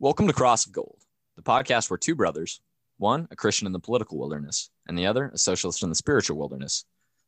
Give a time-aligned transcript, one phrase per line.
[0.00, 1.00] Welcome to Cross of Gold,
[1.34, 2.60] the podcast where two brothers,
[2.98, 6.38] one a Christian in the political wilderness, and the other a socialist in the spiritual
[6.38, 6.84] wilderness,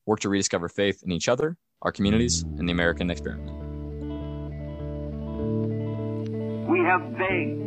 [0.06, 3.50] work to rediscover faith in each other, our communities, and the American experiment.
[6.68, 7.60] We have begged,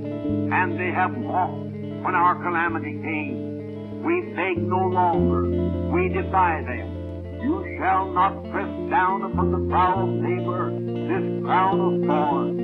[0.54, 4.04] and they have walked when our calamity came.
[4.04, 5.50] We beg no longer.
[5.92, 7.42] We defy them.
[7.42, 12.63] You shall not press down upon the brow of labor this crown of thorns.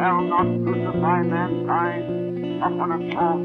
[0.00, 3.42] Shall not crucify mankind upon a cross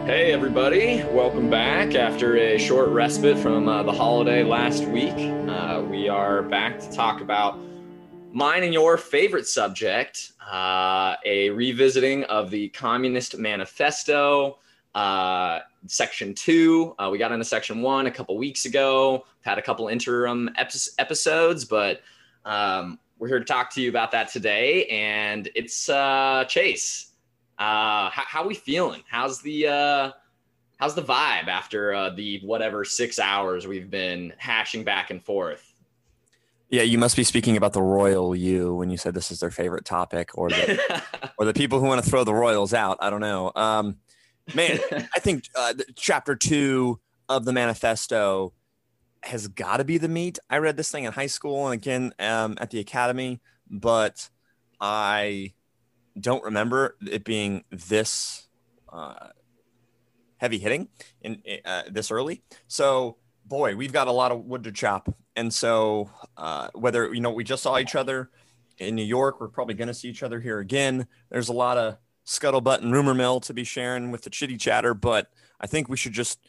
[0.00, 0.06] of.
[0.08, 1.04] Hey, everybody.
[1.04, 5.14] Welcome back after a short respite from uh, the holiday last week.
[5.14, 7.60] Uh, we are back to talk about
[8.32, 14.58] mine and your favorite subject uh, a revisiting of the Communist Manifesto.
[14.96, 16.96] Uh, section two.
[16.98, 19.26] Uh, we got into section one a couple weeks ago.
[19.42, 22.00] Had a couple interim epi- episodes, but
[22.44, 24.84] um, we're here to talk to you about that today.
[24.86, 27.12] And it's uh, Chase.
[27.56, 29.04] Uh, how, how we feeling?
[29.08, 30.12] How's the uh,
[30.78, 35.72] how's the vibe after uh, the whatever six hours we've been hashing back and forth?
[36.68, 39.52] Yeah, you must be speaking about the royal you when you said this is their
[39.52, 41.02] favorite topic, or the
[41.38, 42.98] or the people who want to throw the royals out.
[43.00, 43.52] I don't know.
[43.54, 43.98] Um,
[44.52, 44.80] man,
[45.14, 48.52] I think uh, chapter two of the manifesto
[49.24, 50.38] has got to be the meat.
[50.50, 54.28] I read this thing in high school and again um, at the academy, but
[54.80, 55.54] I
[56.20, 58.48] don't remember it being this
[58.92, 59.28] uh,
[60.36, 60.88] heavy hitting
[61.22, 62.42] in uh, this early.
[62.68, 65.14] So, boy, we've got a lot of wood to chop.
[65.36, 68.30] And so, uh, whether you know, we just saw each other
[68.78, 71.06] in New York, we're probably going to see each other here again.
[71.30, 74.94] There's a lot of scuttlebutt and rumor mill to be sharing with the chitty chatter,
[74.94, 75.28] but
[75.60, 76.40] I think we should just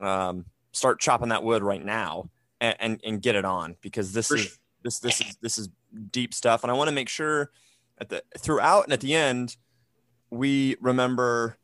[0.00, 2.30] um, start chopping that wood right now
[2.60, 4.52] and, and, and get it on because this For is sure.
[4.82, 5.68] this this is this is
[6.10, 7.50] deep stuff, and I want to make sure
[7.98, 9.56] at the throughout and at the end
[10.30, 11.56] we remember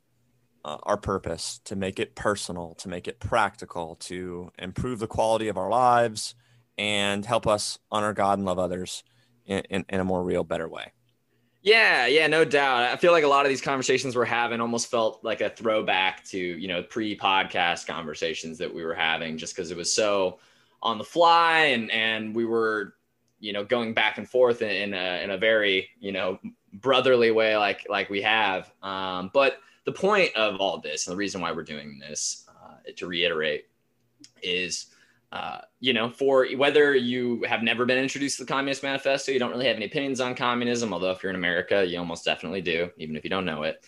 [0.64, 5.48] uh, our purpose to make it personal, to make it practical, to improve the quality
[5.48, 6.34] of our lives,
[6.78, 9.02] and help us honor God and love others
[9.46, 10.92] in, in, in a more real, better way.
[11.62, 12.84] Yeah, yeah, no doubt.
[12.84, 16.24] I feel like a lot of these conversations we're having almost felt like a throwback
[16.28, 20.38] to, you know, pre-podcast conversations that we were having just because it was so
[20.82, 22.94] on the fly and and we were,
[23.40, 26.38] you know, going back and forth in, in a in a very, you know,
[26.72, 28.72] brotherly way like like we have.
[28.82, 32.76] Um, but the point of all this and the reason why we're doing this, uh,
[32.96, 33.66] to reiterate,
[34.42, 34.86] is
[35.32, 39.38] uh, you know, for whether you have never been introduced to the Communist Manifesto, you
[39.38, 42.60] don't really have any opinions on communism, although if you're in America, you almost definitely
[42.60, 43.84] do, even if you don't know it.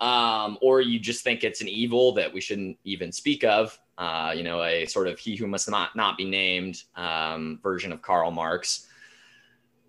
[0.00, 4.32] Um, or you just think it's an evil that we shouldn't even speak of, uh,
[4.34, 8.00] you know, a sort of he who must not, not be named um, version of
[8.00, 8.86] Karl Marx.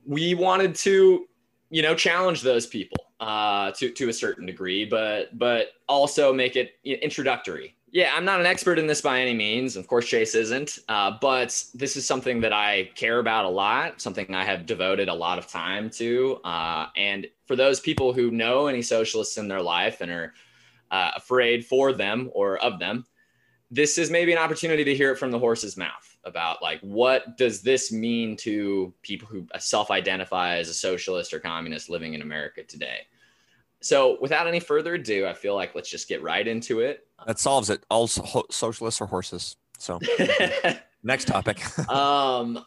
[0.06, 1.28] We wanted to,
[1.70, 6.56] you know, challenge those people uh, to, to a certain degree, but, but also make
[6.56, 9.76] it introductory yeah, I'm not an expert in this by any means.
[9.76, 10.80] Of course, Chase isn't.
[10.88, 15.10] Uh, but this is something that I care about a lot, something I have devoted
[15.10, 16.40] a lot of time to.
[16.44, 20.34] Uh, and for those people who know any socialists in their life and are
[20.92, 23.06] uh, afraid for them or of them,
[23.72, 27.38] this is maybe an opportunity to hear it from the horse's mouth about like what
[27.38, 32.64] does this mean to people who self-identify as a socialist or communist living in America
[32.64, 33.00] today.
[33.82, 37.08] So, without any further ado, I feel like let's just get right into it.
[37.26, 37.84] That solves it.
[37.90, 39.56] All so- socialists are horses.
[39.80, 40.00] So
[41.04, 41.62] next topic.
[41.90, 42.64] um,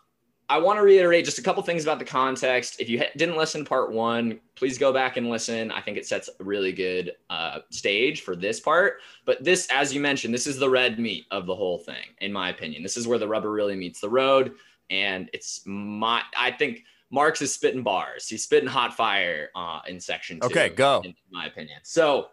[0.48, 2.80] I want to reiterate just a couple things about the context.
[2.80, 5.70] If you ha- didn't listen to part one, please go back and listen.
[5.70, 8.98] I think it sets a really good uh, stage for this part.
[9.24, 12.32] But this, as you mentioned, this is the red meat of the whole thing, in
[12.32, 12.82] my opinion.
[12.82, 14.54] This is where the rubber really meets the road.
[14.90, 18.26] And it's my, I think Marx is spitting bars.
[18.26, 20.46] He's spitting hot fire uh, in section two.
[20.46, 21.02] Okay, go.
[21.04, 21.78] In, in my opinion.
[21.84, 22.28] So,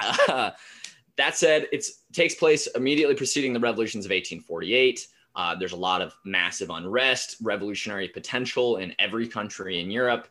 [0.00, 0.50] uh,
[1.16, 5.06] that said, it takes place immediately preceding the revolutions of 1848.
[5.36, 10.28] Uh, there's a lot of massive unrest, revolutionary potential in every country in Europe.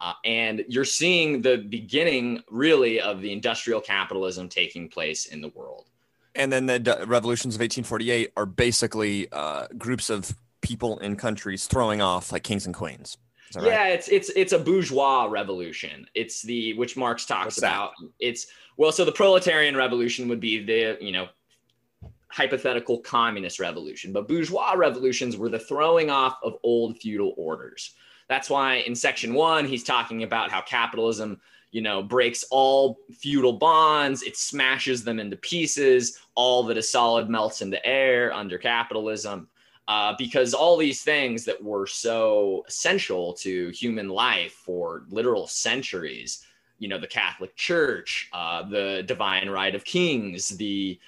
[0.00, 5.48] Uh, and you're seeing the beginning, really, of the industrial capitalism taking place in the
[5.48, 5.86] world.
[6.34, 11.66] And then the d- revolutions of 1848 are basically uh, groups of people in countries
[11.66, 13.18] throwing off like kings and queens.
[13.56, 13.66] Right?
[13.66, 16.06] Yeah, it's it's it's a bourgeois revolution.
[16.14, 17.92] It's the which Marx talks about.
[18.20, 21.28] It's well, so the proletarian revolution would be the you know
[22.28, 27.94] hypothetical communist revolution, but bourgeois revolutions were the throwing off of old feudal orders.
[28.28, 31.40] That's why in section one he's talking about how capitalism
[31.72, 37.28] you know breaks all feudal bonds it smashes them into pieces all that is solid
[37.28, 39.48] melts into air under capitalism
[39.88, 46.44] uh, because all these things that were so essential to human life for literal centuries
[46.78, 50.98] you know the catholic church uh, the divine right of kings the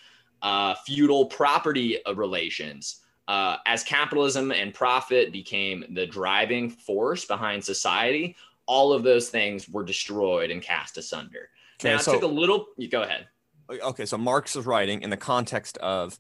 [0.43, 8.37] uh, feudal property relations uh, as capitalism and profit became the driving force behind society
[8.67, 11.51] all of those things were destroyed and cast asunder.
[11.81, 13.27] Okay, now so, it took a little you go ahead.
[13.71, 16.19] Okay so marx is writing in the context of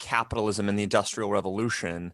[0.00, 2.12] capitalism and the industrial revolution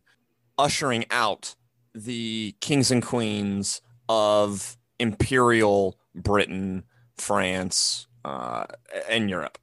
[0.58, 1.54] ushering out
[1.94, 6.84] the kings and queens of imperial britain
[7.16, 8.64] france uh,
[9.08, 9.58] and europe.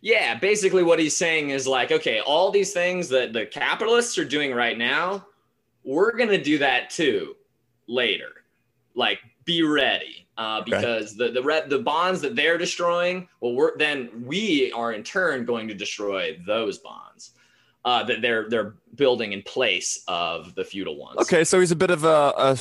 [0.00, 4.24] Yeah basically what he's saying is like okay all these things that the capitalists are
[4.24, 5.26] doing right now
[5.86, 7.36] we're gonna do that too
[7.86, 8.28] later.
[8.94, 11.28] Like be ready uh, because okay.
[11.28, 15.44] the the re- the bonds that they're destroying, well, we're then we are in turn
[15.44, 17.32] going to destroy those bonds
[17.86, 21.18] uh, that they're they're building in place of the feudal ones.
[21.18, 22.58] Okay, so he's a bit of a, a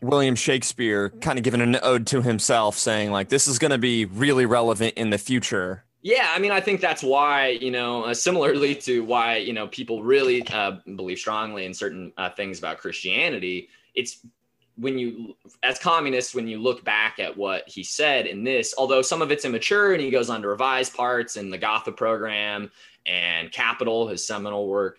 [0.00, 3.78] William Shakespeare, kind of giving an ode to himself, saying like this is going to
[3.78, 5.84] be really relevant in the future.
[6.02, 9.66] Yeah, I mean, I think that's why you know, uh, similarly to why you know
[9.66, 13.68] people really uh, believe strongly in certain uh, things about Christianity.
[13.94, 14.24] It's
[14.76, 19.02] when you as communists when you look back at what he said in this although
[19.02, 22.70] some of it's immature and he goes on to revise parts in the gotha program
[23.06, 24.98] and capital his seminal work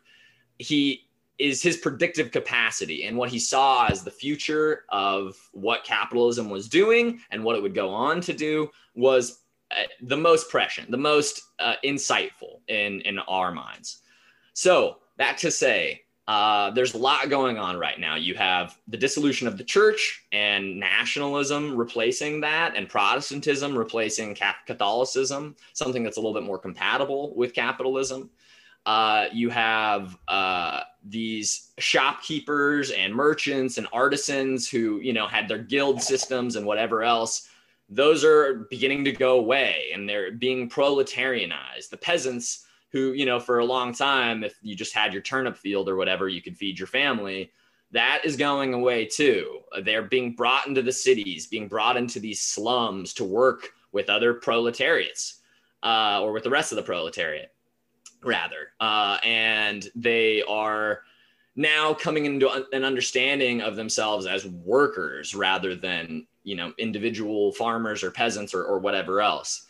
[0.60, 1.08] he
[1.40, 6.70] is his predictive capacity and what he saw as the future of what capitalism was
[6.70, 9.42] doing and what it would go on to do was
[9.72, 14.02] uh, the most prescient the most uh, insightful in in our minds.
[14.54, 18.16] So that to say uh, there's a lot going on right now.
[18.16, 25.56] You have the dissolution of the church and nationalism replacing that, and Protestantism replacing Catholicism,
[25.74, 28.30] something that's a little bit more compatible with capitalism.
[28.86, 35.58] Uh, you have uh, these shopkeepers and merchants and artisans who, you know, had their
[35.58, 37.50] guild systems and whatever else.
[37.90, 41.90] Those are beginning to go away, and they're being proletarianized.
[41.90, 45.58] The peasants who, you know, for a long time, if you just had your turnip
[45.58, 47.52] field or whatever, you could feed your family.
[47.92, 49.62] That is going away too.
[49.84, 54.36] They're being brought into the cities, being brought into these slums to work with other
[54.36, 55.40] proletariats
[55.82, 57.52] uh, or with the rest of the proletariat,
[58.24, 58.70] rather.
[58.80, 61.02] Uh, and they are
[61.56, 68.04] now coming into an understanding of themselves as workers rather than, you know, individual farmers
[68.04, 69.68] or peasants or, or whatever else.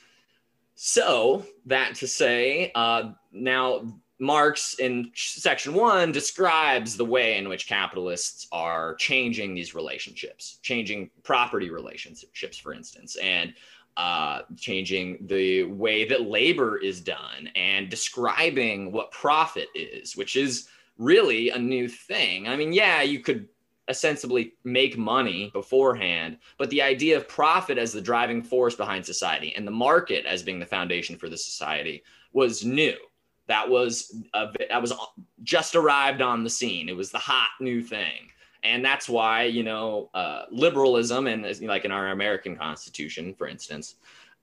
[0.76, 3.86] So, that to say, uh, now
[4.20, 11.10] Marx in section one describes the way in which capitalists are changing these relationships, changing
[11.24, 13.54] property relationships, for instance, and
[13.98, 20.68] uh, changing the way that labor is done and describing what profit is, which is
[20.98, 22.48] really a new thing.
[22.48, 23.48] I mean, yeah, you could
[23.90, 29.54] ostensibly make money beforehand, but the idea of profit as the driving force behind society
[29.56, 32.96] and the market as being the foundation for the society was new.
[33.48, 34.94] That was a, that was
[35.44, 36.88] just arrived on the scene.
[36.88, 38.30] It was the hot new thing,
[38.64, 43.96] and that's why you know uh, liberalism and like in our American Constitution, for instance,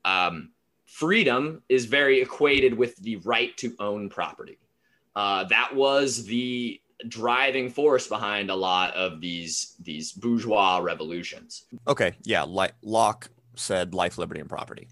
[0.05, 0.51] um,
[0.85, 4.59] freedom is very equated with the right to own property.
[5.15, 11.65] Uh, that was the driving force behind a lot of these these bourgeois revolutions.
[11.87, 14.87] Okay, yeah, like Locke said life, liberty, and property.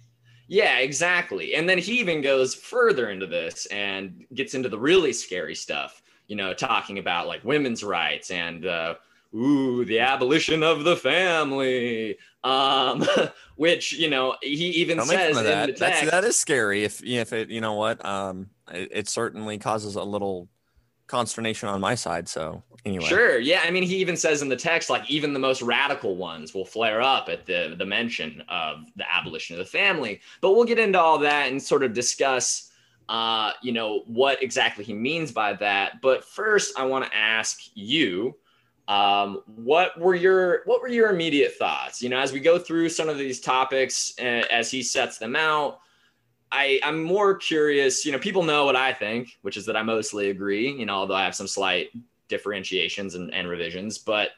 [0.47, 1.53] Yeah, exactly.
[1.53, 6.01] And then he even goes further into this and gets into the really scary stuff,
[6.27, 8.95] you know, talking about like women's rights and uh,
[9.35, 12.17] ooh, the abolition of the family.
[12.43, 13.05] Um,
[13.57, 15.67] which, you know, he even Don't says in that.
[15.67, 19.09] the text, That's, that is scary if if it, you know what, um, it, it
[19.09, 20.47] certainly causes a little
[21.09, 22.29] consternation on my side.
[22.29, 23.05] So anyway.
[23.05, 23.39] Sure.
[23.39, 23.61] Yeah.
[23.65, 26.65] I mean, he even says in the text, like even the most radical ones will
[26.65, 30.21] flare up at the the mention of the abolition of the family.
[30.39, 32.69] But we'll get into all that and sort of discuss
[33.09, 35.99] uh, you know, what exactly he means by that.
[35.99, 38.35] But first I want to ask you,
[38.87, 42.01] um, what were your what were your immediate thoughts?
[42.01, 45.35] You know, as we go through some of these topics uh, as he sets them
[45.35, 45.79] out,
[46.51, 49.83] I, I'm more curious, you know, people know what I think, which is that I
[49.83, 51.89] mostly agree, you know, although I have some slight
[52.27, 54.29] differentiations and, and revisions, but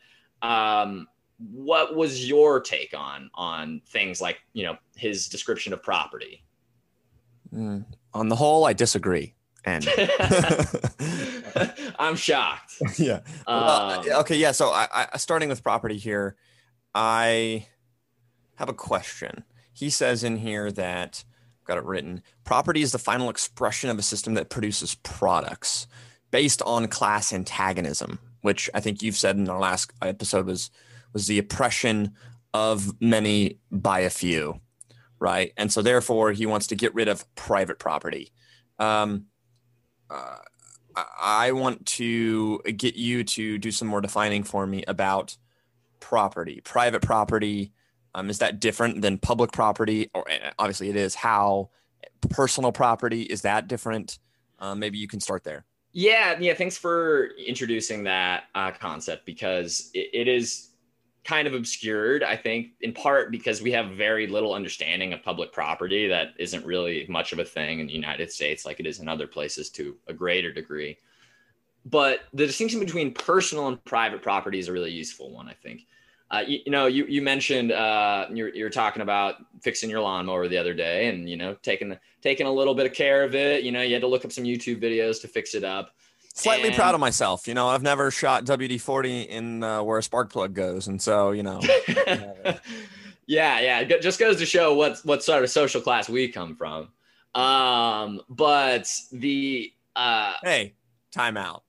[0.41, 6.44] um, what was your take on on things like, you know, his description of property?
[7.53, 9.34] Mm, on the whole, I disagree.
[9.63, 9.88] And
[12.00, 12.82] I'm shocked.
[12.98, 13.22] Yeah.
[13.48, 14.36] Um, okay.
[14.36, 14.51] Yeah.
[14.51, 16.36] So I, I, starting with property here,
[16.96, 17.68] I
[18.56, 19.44] have a question.
[19.72, 21.24] He says in here that
[21.71, 22.21] got it written.
[22.43, 25.87] Property is the final expression of a system that produces products.
[26.31, 30.71] based on class antagonism, which I think you've said in our last episode was
[31.13, 32.13] was the oppression
[32.53, 34.61] of many by a few,
[35.19, 35.51] right?
[35.57, 38.31] And so therefore he wants to get rid of private property.
[38.79, 39.25] Um,
[40.09, 40.37] uh,
[41.21, 45.35] I want to get you to do some more defining for me about
[45.99, 47.73] property, private property.
[48.13, 50.10] Um, is that different than public property?
[50.13, 51.15] Or eh, obviously it is.
[51.15, 51.70] How
[52.30, 54.20] personal property is that different?
[54.60, 55.65] Um, maybe you can start there.
[55.94, 56.53] Yeah, yeah.
[56.53, 60.70] Thanks for introducing that uh, concept because it, it is
[61.24, 65.51] kind of obscured, I think, in part because we have very little understanding of public
[65.51, 69.00] property that isn't really much of a thing in the United States like it is
[69.00, 70.98] in other places to a greater degree.
[71.86, 75.88] But the distinction between personal and private property is a really useful one, I think.
[76.31, 80.47] Uh, you, you, know, you, you mentioned uh, you're, you're talking about fixing your lawnmower
[80.47, 83.35] the other day and, you know, taking, the, taking a little bit of care of
[83.35, 83.63] it.
[83.63, 85.93] You know, you had to look up some YouTube videos to fix it up
[86.33, 87.47] slightly and, proud of myself.
[87.47, 91.01] You know, I've never shot WD forty in uh, where a spark plug goes, and
[91.01, 91.59] so you know.
[93.27, 96.55] yeah, yeah, it just goes to show what what sort of social class we come
[96.55, 96.89] from.
[97.35, 100.73] Um, but the uh, hey,
[101.13, 101.61] timeout.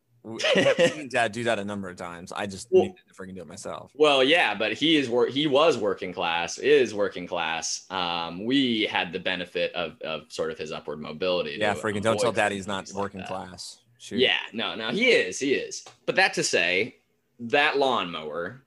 [1.11, 2.33] Dad do that a number of times.
[2.33, 3.91] I just well, need to freaking do it myself.
[3.95, 5.31] Well, yeah, but he is work.
[5.31, 6.59] He was working class.
[6.59, 7.87] Is working class.
[7.91, 11.57] Um, we had the benefit of of sort of his upward mobility.
[11.59, 13.81] Yeah, freaking don't tell Daddy he's not working like class.
[13.99, 14.19] Shoot.
[14.19, 15.85] Yeah, no, no, he is, he is.
[16.07, 16.97] But that to say,
[17.39, 18.65] that lawnmower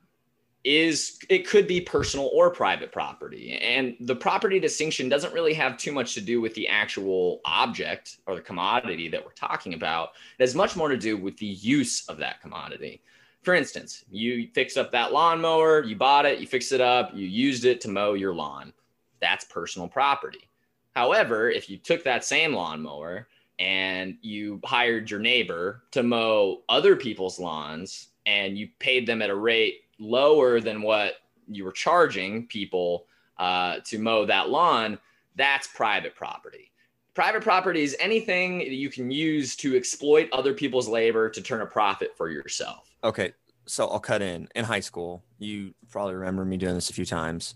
[0.66, 3.54] is it could be personal or private property.
[3.54, 8.18] And the property distinction doesn't really have too much to do with the actual object
[8.26, 10.10] or the commodity that we're talking about.
[10.40, 13.04] It has much more to do with the use of that commodity.
[13.44, 17.28] For instance you fix up that lawnmower you bought it you fixed it up you
[17.28, 18.74] used it to mow your lawn.
[19.22, 20.50] That's personal property.
[20.96, 23.28] However if you took that same lawnmower
[23.60, 29.30] and you hired your neighbor to mow other people's lawns and you paid them at
[29.30, 31.16] a rate lower than what
[31.48, 33.06] you were charging people
[33.38, 34.98] uh, to mow that lawn,
[35.36, 36.72] that's private property.
[37.14, 41.66] Private property is anything you can use to exploit other people's labor to turn a
[41.66, 42.92] profit for yourself.
[43.04, 43.32] Okay,
[43.66, 44.50] so I'll cut in.
[44.56, 47.56] In high school, you probably remember me doing this a few times.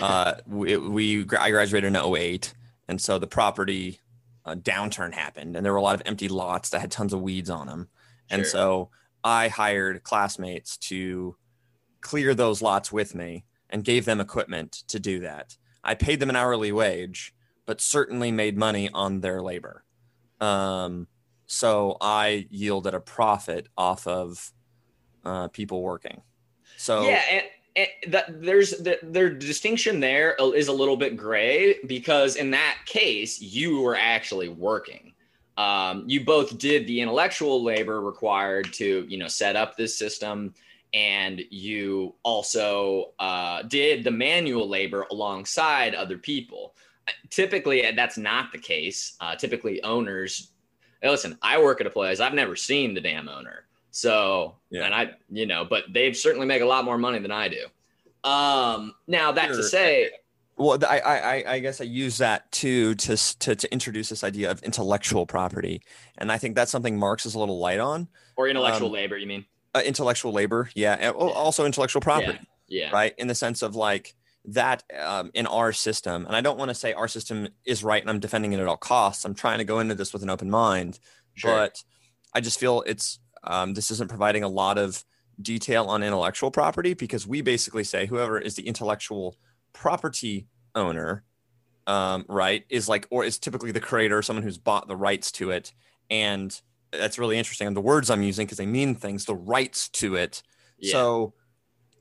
[0.00, 2.54] Uh, we, we I graduated in 08,
[2.88, 4.00] and so the property
[4.44, 7.20] a downturn happened and there were a lot of empty lots that had tons of
[7.20, 7.88] weeds on them.
[8.28, 8.38] Sure.
[8.38, 8.90] And so
[9.22, 11.36] I hired classmates to
[12.00, 15.56] clear those lots with me and gave them equipment to do that.
[15.82, 17.34] I paid them an hourly wage,
[17.66, 19.84] but certainly made money on their labor.
[20.40, 21.06] Um,
[21.46, 24.52] so I yielded a profit off of
[25.24, 26.22] uh, people working.
[26.76, 27.44] So yeah, and,
[28.08, 33.40] that there's the, their distinction there is a little bit gray because in that case
[33.40, 35.12] you were actually working
[35.56, 40.54] um, you both did the intellectual labor required to you know set up this system
[40.92, 46.74] and you also uh, did the manual labor alongside other people
[47.28, 50.52] typically that's not the case uh, typically owners
[51.02, 54.84] listen i work at a place i've never seen the damn owner so, yeah.
[54.84, 57.66] and I, you know, but they certainly make a lot more money than I do.
[58.28, 59.56] Um, now that sure.
[59.56, 60.10] to say,
[60.56, 64.50] well, I, I, I guess I use that too to, to to introduce this idea
[64.50, 65.82] of intellectual property,
[66.18, 68.08] and I think that's something Marx is a little light on.
[68.36, 69.46] Or intellectual um, labor, you mean?
[69.74, 70.96] Uh, intellectual labor, yeah.
[71.00, 71.10] yeah.
[71.10, 72.86] Also intellectual property, yeah.
[72.86, 72.90] yeah.
[72.90, 76.70] Right, in the sense of like that um, in our system, and I don't want
[76.70, 79.24] to say our system is right, and I'm defending it at all costs.
[79.24, 80.98] I'm trying to go into this with an open mind,
[81.34, 81.54] sure.
[81.54, 81.84] but
[82.34, 85.04] I just feel it's um, this isn't providing a lot of
[85.40, 89.36] detail on intellectual property because we basically say whoever is the intellectual
[89.72, 91.24] property owner,
[91.86, 95.50] um, right, is like, or is typically the creator, someone who's bought the rights to
[95.50, 95.72] it.
[96.10, 96.58] And
[96.92, 97.66] that's really interesting.
[97.66, 100.42] And the words I'm using because they mean things, the rights to it.
[100.78, 100.92] Yeah.
[100.92, 101.34] So,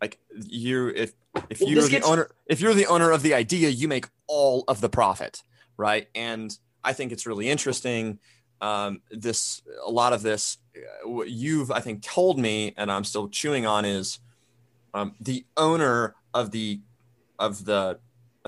[0.02, 1.14] like you, if
[1.50, 4.08] if well, you're the gets- owner, if you're the owner of the idea, you make
[4.28, 5.44] all of the profit,
[5.78, 6.08] right?
[6.16, 8.20] And I think it's really interesting
[8.62, 13.04] um, this a lot of this uh, what you've I think told me, and I'm
[13.04, 14.20] still chewing on is
[14.94, 16.82] um, the owner of the
[17.38, 18.00] of the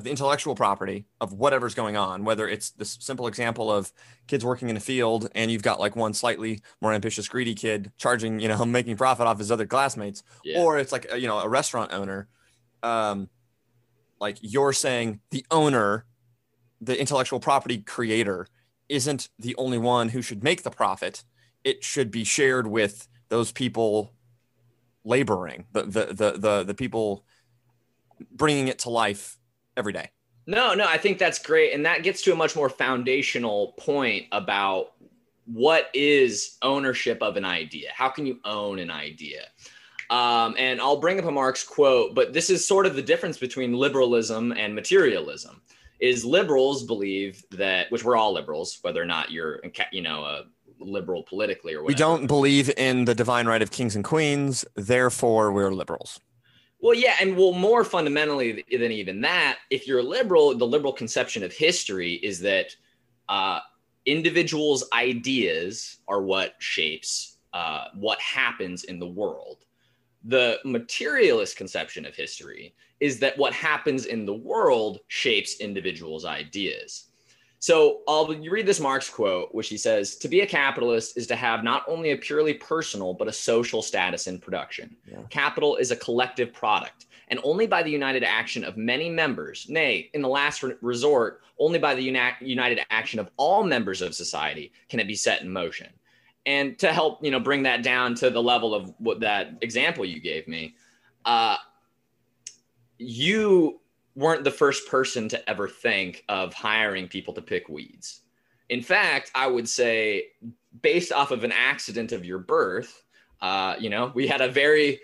[0.02, 3.94] of the intellectual property of whatever's going on, whether it's this simple example of
[4.26, 7.92] kids working in a field and you've got like one slightly more ambitious, greedy kid
[7.98, 10.60] charging, you know, making profit off his other classmates, yeah.
[10.60, 12.28] or it's like, a, you know, a restaurant owner.
[12.82, 13.30] Um,
[14.20, 16.06] like you're saying the owner,
[16.82, 18.48] the intellectual property creator
[18.90, 21.24] isn't the only one who should make the profit.
[21.64, 24.14] It should be shared with those people
[25.04, 27.24] laboring, the the the the, the people
[28.32, 29.38] bringing it to life
[29.82, 30.10] every day.
[30.48, 34.28] No, no, I think that's great, and that gets to a much more foundational point
[34.32, 34.94] about
[35.46, 37.90] what is ownership of an idea?
[37.94, 39.48] How can you own an idea?
[40.10, 43.38] Um, and I'll bring up a Marx quote, but this is sort of the difference
[43.38, 45.62] between liberalism and materialism.
[46.00, 49.62] Is liberals believe that, which we're all liberals, whether or not you're,
[49.92, 50.46] you know, a
[50.80, 51.88] liberal politically or whatever.
[51.88, 56.20] We don't believe in the divine right of kings and queens, therefore we're liberals.
[56.82, 60.94] Well, yeah, and well, more fundamentally than even that, if you're a liberal, the liberal
[60.94, 62.76] conception of history is that
[63.30, 63.60] uh,
[64.06, 69.66] individuals' ideas are what shapes uh, what happens in the world.
[70.24, 77.11] The materialist conception of history is that what happens in the world shapes individuals' ideas.
[77.62, 81.28] So I'll you read this Marx quote, which he says, "To be a capitalist is
[81.28, 84.98] to have not only a purely personal but a social status in production.
[85.10, 85.20] Yeah.
[85.30, 90.10] Capital is a collective product, and only by the united action of many members, nay,
[90.16, 94.72] in the last resort, only by the uni- united action of all members of society,
[94.90, 95.90] can it be set in motion."
[96.48, 100.04] And to help you know bring that down to the level of what that example
[100.04, 100.74] you gave me,
[101.26, 101.58] uh,
[102.98, 103.81] you
[104.16, 108.22] weren't the first person to ever think of hiring people to pick weeds.
[108.70, 110.28] In fact, I would say,
[110.82, 113.04] based off of an accident of your birth,
[113.42, 115.00] uh, you know, we had a very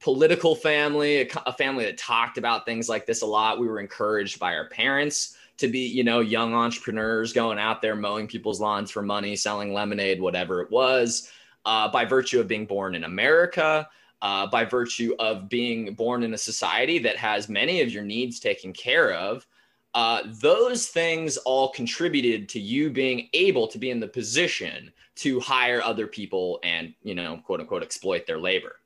[0.00, 3.58] political family, a, a family that talked about things like this a lot.
[3.58, 7.96] We were encouraged by our parents to be, you know, young entrepreneurs going out there
[7.96, 11.30] mowing people's lawns for money, selling lemonade, whatever it was.
[11.64, 13.88] Uh, by virtue of being born in America,
[14.26, 18.40] uh, by virtue of being born in a society that has many of your needs
[18.40, 19.46] taken care of.
[19.94, 25.38] Uh, those things all contributed to you being able to be in the position to
[25.38, 28.80] hire other people and, you know, quote unquote, exploit their labor.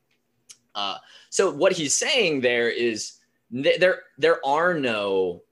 [0.75, 0.97] Uh,
[1.31, 3.15] so what he's saying there is
[3.51, 5.43] th- there there are no.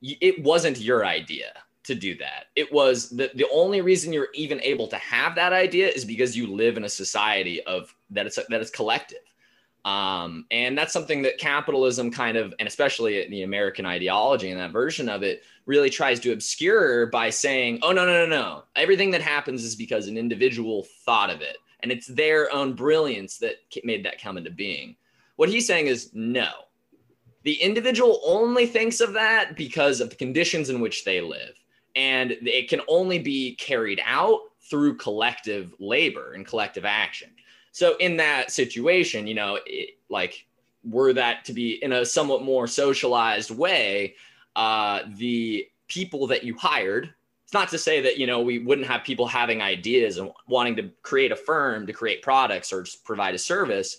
[0.00, 2.46] It wasn't your idea to do that.
[2.56, 6.36] It was the, the only reason you're even able to have that idea is because
[6.36, 9.18] you live in a society of that it's that it's collective.
[9.84, 14.58] Um, and that's something that capitalism kind of, and especially in the American ideology and
[14.58, 18.62] that version of it, really tries to obscure by saying, oh, no, no, no, no.
[18.76, 21.58] Everything that happens is because an individual thought of it.
[21.80, 24.96] And it's their own brilliance that made that come into being.
[25.36, 26.48] What he's saying is no.
[27.42, 31.52] The individual only thinks of that because of the conditions in which they live
[31.96, 37.30] and it can only be carried out through collective labor and collective action.
[37.72, 40.46] So in that situation, you know, it, like
[40.84, 44.14] were that to be in a somewhat more socialized way,
[44.56, 47.12] uh, the people that you hired.
[47.44, 50.76] It's not to say that you know we wouldn't have people having ideas and wanting
[50.76, 53.98] to create a firm to create products or just provide a service,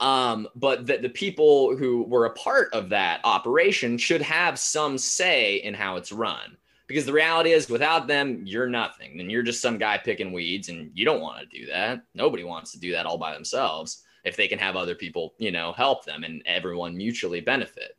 [0.00, 4.98] um, but that the people who were a part of that operation should have some
[4.98, 9.20] say in how it's run because the reality is without them you're nothing.
[9.20, 12.02] And you're just some guy picking weeds and you don't want to do that.
[12.14, 15.52] Nobody wants to do that all by themselves if they can have other people you
[15.52, 17.96] know help them and everyone mutually benefit.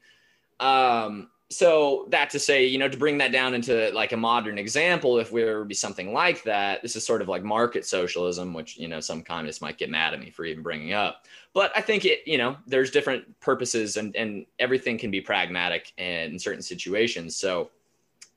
[0.59, 4.57] Um, so that to say you know to bring that down into like a modern
[4.57, 7.85] example if we were to be something like that this is sort of like market
[7.85, 11.25] socialism which you know some communists might get mad at me for even bringing up.
[11.53, 15.93] But i think it you know there's different purposes and and everything can be pragmatic
[15.97, 17.37] in certain situations.
[17.37, 17.69] So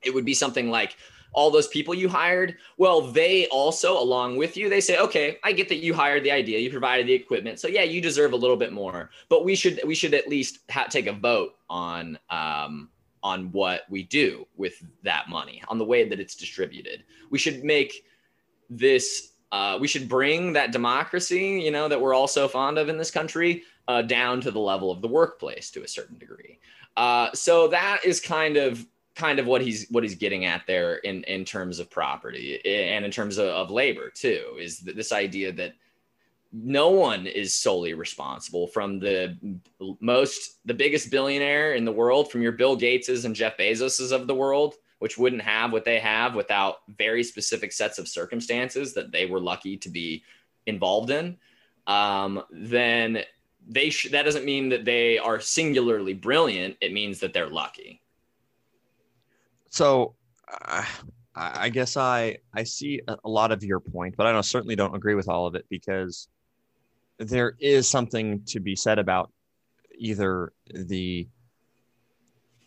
[0.02, 0.96] it would be something like
[1.32, 5.52] all those people you hired well they also along with you they say okay i
[5.52, 8.36] get that you hired the idea you provided the equipment so yeah you deserve a
[8.36, 12.18] little bit more but we should we should at least ha- take a vote on
[12.30, 12.88] um,
[13.22, 17.04] on what we do with that money on the way that it's distributed.
[17.30, 18.04] We should make
[18.68, 22.88] this uh, we should bring that democracy you know that we're all so fond of
[22.88, 26.60] in this country uh, down to the level of the workplace to a certain degree.
[26.96, 28.86] Uh, so that is kind of
[29.20, 33.04] kind of what he's what he's getting at there in in terms of property and
[33.04, 35.74] in terms of, of labor too is this idea that
[36.52, 39.36] no one is solely responsible from the
[40.00, 44.26] most the biggest billionaire in the world from your bill gateses and jeff bezoses of
[44.26, 49.12] the world which wouldn't have what they have without very specific sets of circumstances that
[49.12, 50.22] they were lucky to be
[50.66, 51.36] involved in
[51.86, 53.22] um, then
[53.68, 56.76] they sh- that doesn't mean that they are singularly brilliant.
[56.80, 57.99] It means that they're lucky
[59.70, 60.14] so
[60.68, 60.84] uh,
[61.34, 64.94] I guess I I see a lot of your point, but I don't, certainly don't
[64.94, 66.28] agree with all of it because
[67.18, 69.32] there is something to be said about
[69.98, 71.28] either the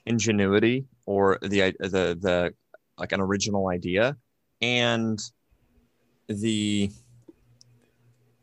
[0.06, 2.54] ingenuity or the the the
[2.98, 4.16] like an original idea
[4.62, 5.20] and
[6.28, 6.90] the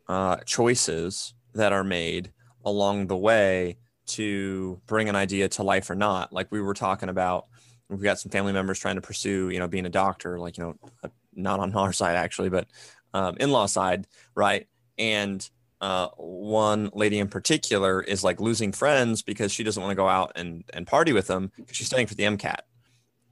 [0.09, 2.33] uh, choices that are made
[2.65, 6.33] along the way to bring an idea to life or not.
[6.33, 7.47] Like we were talking about
[7.91, 10.65] we've got some family members trying to pursue you know being a doctor like you
[10.65, 12.67] know not on our side actually, but
[13.13, 14.67] um, in-law side, right?
[14.99, 15.49] And
[15.81, 20.09] uh, one lady in particular is like losing friends because she doesn't want to go
[20.09, 22.61] out and and party with them because she's studying for the MCAT,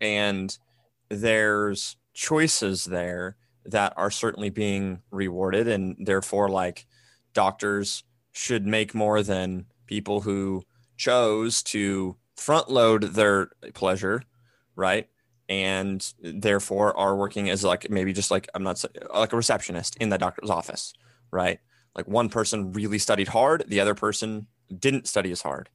[0.00, 0.56] and
[1.10, 6.86] there's choices there that are certainly being rewarded, and therefore like
[7.34, 10.62] doctors should make more than people who
[10.96, 14.22] chose to front load their pleasure,
[14.78, 15.08] right?
[15.48, 20.08] And therefore are working as like maybe just like I'm not like a receptionist in
[20.08, 20.94] the doctor's office,
[21.30, 21.58] right?
[21.94, 24.46] Like one person really studied hard, the other person
[24.78, 25.68] didn't study as hard,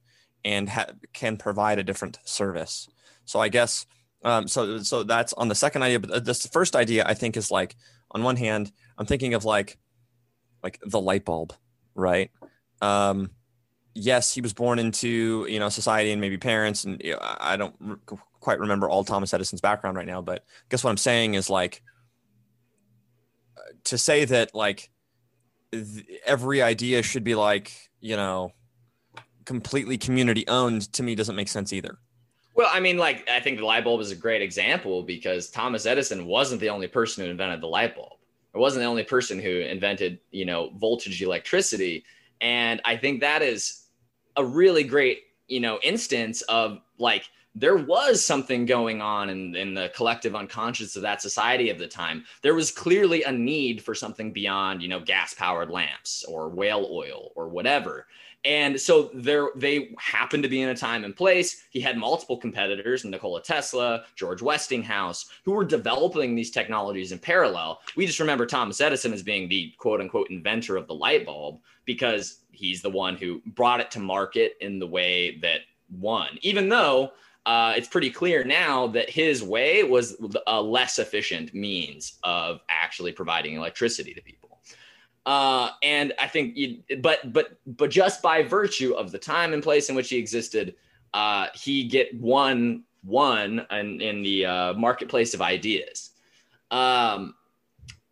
[0.44, 2.88] and ha- can provide a different service.
[3.26, 3.86] So I guess
[4.24, 4.78] um, so.
[4.78, 7.76] So that's on the second idea, but this first idea I think is like
[8.10, 9.76] on one hand I'm thinking of like
[10.62, 11.52] like the light bulb,
[11.94, 12.30] right?
[12.80, 13.32] Um,
[13.94, 17.56] yes, he was born into you know society and maybe parents, and you know, I
[17.56, 17.74] don't
[18.44, 20.20] quite remember all Thomas Edison's background right now.
[20.20, 21.82] But guess what I'm saying is like
[23.84, 24.90] to say that like
[25.72, 28.52] th- every idea should be like you know
[29.46, 31.98] completely community owned to me doesn't make sense either.
[32.54, 35.86] Well, I mean, like I think the light bulb is a great example because Thomas
[35.86, 38.12] Edison wasn't the only person who invented the light bulb.
[38.54, 42.04] It wasn't the only person who invented, you know, voltage electricity.
[42.40, 43.86] And I think that is
[44.36, 47.24] a really great, you know, instance of like
[47.54, 51.86] there was something going on in, in the collective unconscious of that society of the
[51.86, 52.24] time.
[52.42, 56.88] There was clearly a need for something beyond, you know, gas powered lamps or whale
[56.90, 58.06] oil or whatever.
[58.44, 61.64] And so there they happened to be in a time and place.
[61.70, 67.80] He had multiple competitors, Nikola Tesla, George Westinghouse, who were developing these technologies in parallel.
[67.96, 71.60] We just remember Thomas Edison as being the quote unquote inventor of the light bulb
[71.86, 76.68] because he's the one who brought it to market in the way that won, even
[76.68, 77.12] though
[77.46, 83.12] uh, it's pretty clear now that his way was a less efficient means of actually
[83.12, 84.60] providing electricity to people.
[85.26, 89.62] Uh, and I think, you, but but but just by virtue of the time and
[89.62, 90.74] place in which he existed,
[91.14, 96.10] uh, he get one one in, in the uh, marketplace of ideas.
[96.70, 97.34] Um,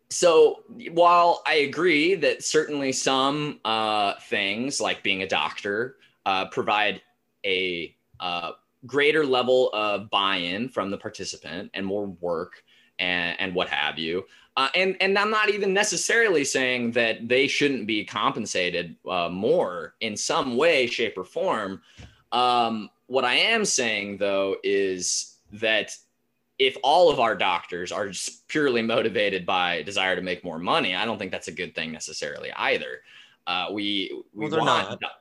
[0.09, 7.01] so while I agree that certainly some uh, things like being a doctor uh, provide
[7.45, 8.51] a uh,
[8.85, 12.63] greater level of buy-in from the participant and more work
[12.99, 14.25] and, and what have you.
[14.55, 19.95] Uh, and and I'm not even necessarily saying that they shouldn't be compensated uh, more
[19.99, 21.81] in some way, shape, or form.
[22.31, 25.95] Um, what I am saying though is that
[26.59, 30.95] if all of our doctors are just purely motivated by desire to make more money,
[30.95, 32.99] I don't think that's a good thing necessarily either.
[33.47, 35.01] Uh, we we well, want.
[35.01, 35.11] Not.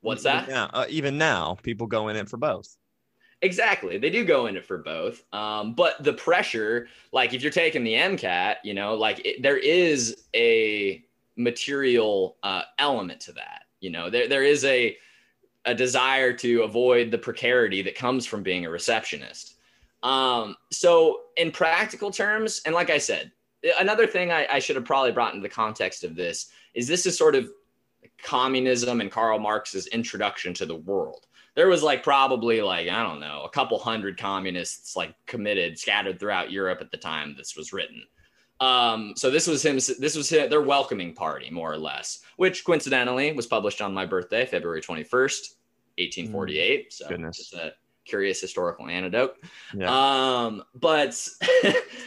[0.00, 0.48] What's that?
[0.48, 2.76] Yeah, uh, even now, people go in it for both.
[3.42, 5.24] Exactly, they do go in it for both.
[5.32, 9.58] Um, but the pressure, like if you're taking the MCAT, you know, like it, there
[9.58, 11.04] is a
[11.36, 13.64] material uh, element to that.
[13.80, 14.96] You know, there there is a
[15.64, 19.56] a desire to avoid the precarity that comes from being a receptionist.
[20.02, 23.30] Um, so, in practical terms, and like I said,
[23.78, 27.06] another thing I, I, should have probably brought into the context of this is this
[27.06, 27.48] is sort of
[28.20, 31.26] communism and Karl Marx's introduction to the world.
[31.54, 36.18] There was like probably like, I don't know, a couple hundred communists like committed scattered
[36.18, 38.02] throughout Europe at the time this was written.
[38.60, 43.32] Um, so this was him, this was their welcoming party, more or less, which coincidentally
[43.32, 45.54] was published on my birthday, February 21st,
[45.98, 46.88] 1848.
[46.88, 47.36] Mm, so goodness.
[47.36, 47.72] just a
[48.04, 49.36] curious historical anecdote.
[49.76, 49.90] Yeah.
[49.90, 51.28] Um, but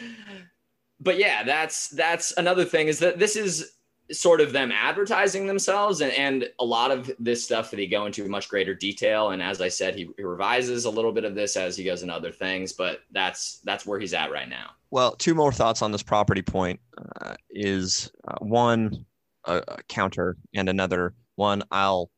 [1.00, 3.75] but yeah, that's that's another thing is that this is
[4.12, 8.06] sort of them advertising themselves and, and a lot of this stuff that he go
[8.06, 11.34] into much greater detail and as i said he, he revises a little bit of
[11.34, 14.70] this as he goes in other things but that's that's where he's at right now
[14.92, 16.80] well two more thoughts on this property point
[17.22, 19.06] uh, is uh, one
[19.46, 22.10] a, counter and another one i'll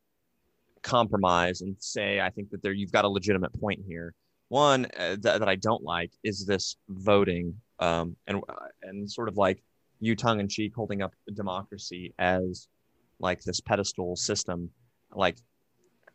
[0.88, 4.14] compromise and say I think that there you've got a legitimate point here.
[4.50, 9.28] One uh, th- that I don't like is this voting um, and uh, and sort
[9.28, 9.62] of like
[10.00, 12.68] you tongue in cheek holding up democracy as
[13.20, 14.70] like this pedestal system.
[15.14, 15.38] Like,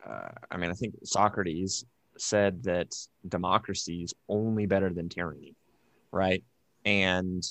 [0.07, 1.85] uh, I mean, I think Socrates
[2.19, 2.95] said that
[3.29, 5.55] democracy is only better than tyranny,
[6.11, 6.45] right?
[6.85, 7.43] And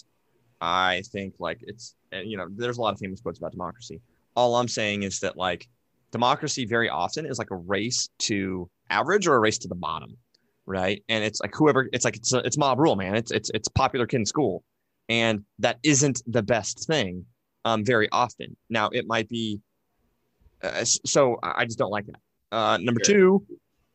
[0.61, 4.01] I think like it's you know there's a lot of famous quotes about democracy.
[4.35, 5.67] All I'm saying is that like
[6.11, 10.17] democracy very often is like a race to average or a race to the bottom,
[10.65, 11.03] right?
[11.09, 13.15] And it's like whoever it's like it's it's mob rule, man.
[13.15, 14.63] It's it's it's popular kid in school,
[15.11, 17.25] and that isn't the best thing
[17.65, 18.55] um, very often.
[18.69, 19.59] Now it might be.
[20.63, 22.55] Uh, so I just don't like that.
[22.55, 23.15] Uh, number sure.
[23.15, 23.45] two,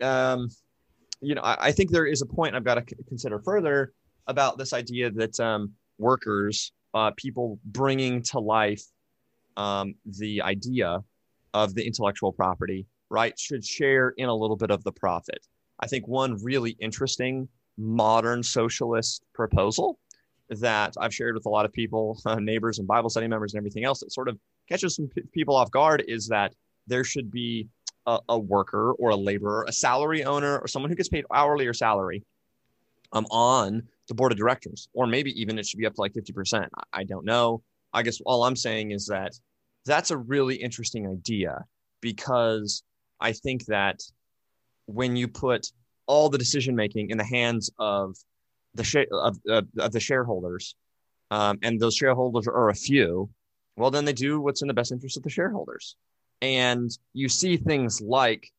[0.07, 0.48] um,
[1.22, 3.92] you know, I, I, think there is a point I've got to c- consider further
[4.26, 8.83] about this idea that um, workers, uh, people bringing to life
[9.57, 11.02] um, the idea
[11.55, 15.46] of the intellectual property, right, should share in a little bit of the profit.
[15.81, 17.48] I think one really interesting
[17.79, 19.98] modern socialist proposal
[20.48, 23.59] that I've shared with a lot of people, uh, neighbors and Bible study members and
[23.59, 26.54] everything else that sort of catches some p- people off guard is that
[26.87, 27.68] there should be
[28.06, 31.66] a, a, worker or a laborer, a salary owner, or someone who gets paid hourly
[31.66, 32.22] or salary
[33.12, 36.12] um, on the board of directors, or maybe even it should be up to like
[36.12, 36.68] 50%.
[36.74, 37.62] I, I don't know.
[37.92, 39.32] I guess all I'm saying is that
[39.85, 41.64] that's a really interesting idea
[42.00, 42.82] because
[43.20, 44.00] I think that
[44.87, 45.72] when you put
[46.06, 48.16] all the decision making in the hands of
[48.76, 50.74] the sh- of, of, of the shareholders,
[51.30, 53.28] um, and those shareholders are a few,
[53.76, 55.96] well, then they do what's in the best interest of the shareholders.
[56.42, 58.50] And you see things like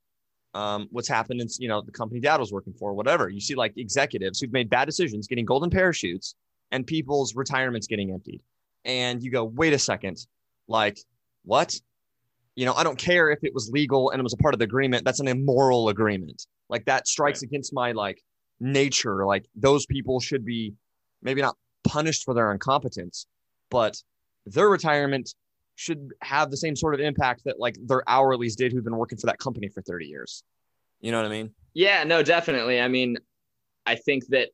[0.53, 3.29] um, what's happened in you know the company dad was working for, whatever.
[3.29, 6.35] You see like executives who've made bad decisions getting golden parachutes,
[6.71, 8.41] and people's retirements getting emptied.
[8.85, 10.25] And you go, wait a second,
[10.67, 10.97] like
[11.43, 11.79] what?
[12.55, 14.59] You know, I don't care if it was legal and it was a part of
[14.59, 15.05] the agreement.
[15.05, 16.47] That's an immoral agreement.
[16.69, 17.49] Like that strikes right.
[17.49, 18.21] against my like
[18.59, 19.25] nature.
[19.25, 20.73] Like those people should be
[21.21, 23.27] maybe not punished for their incompetence,
[23.69, 24.01] but
[24.45, 25.33] their retirement
[25.75, 29.17] should have the same sort of impact that like their hourlies did who've been working
[29.17, 30.43] for that company for 30 years.
[31.01, 31.51] You know what I mean?
[31.73, 32.81] Yeah, no, definitely.
[32.81, 33.17] I mean,
[33.85, 34.49] I think that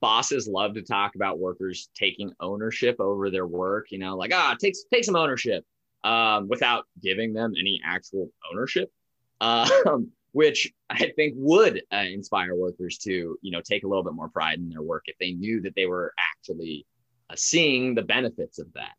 [0.00, 4.54] bosses love to talk about workers taking ownership over their work, you know, like, ah,
[4.60, 5.64] take, take some ownership
[6.04, 8.90] um, without giving them any actual ownership.
[9.42, 14.12] Um, which I think would uh, inspire workers to, you know, take a little bit
[14.12, 16.86] more pride in their work if they knew that they were actually
[17.28, 18.92] uh, seeing the benefits of that.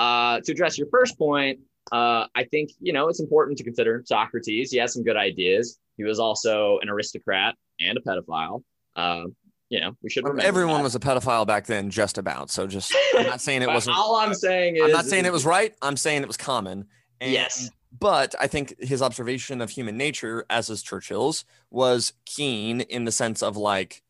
[0.00, 1.58] Uh, to address your first point,
[1.92, 4.70] uh, I think you know it's important to consider Socrates.
[4.70, 5.78] He has some good ideas.
[5.96, 8.62] He was also an aristocrat and a pedophile.
[8.94, 9.24] Uh,
[9.68, 10.24] you know, we should.
[10.24, 10.42] Remember.
[10.42, 10.82] Everyone that.
[10.82, 12.50] was a pedophile back then, just about.
[12.50, 13.96] So just, I'm not saying it wasn't.
[13.96, 15.74] all I'm saying is, I'm not saying it was right.
[15.82, 16.86] I'm saying it was common.
[17.20, 17.70] And, yes.
[17.98, 23.12] But I think his observation of human nature, as is Churchill's, was keen in the
[23.12, 24.02] sense of like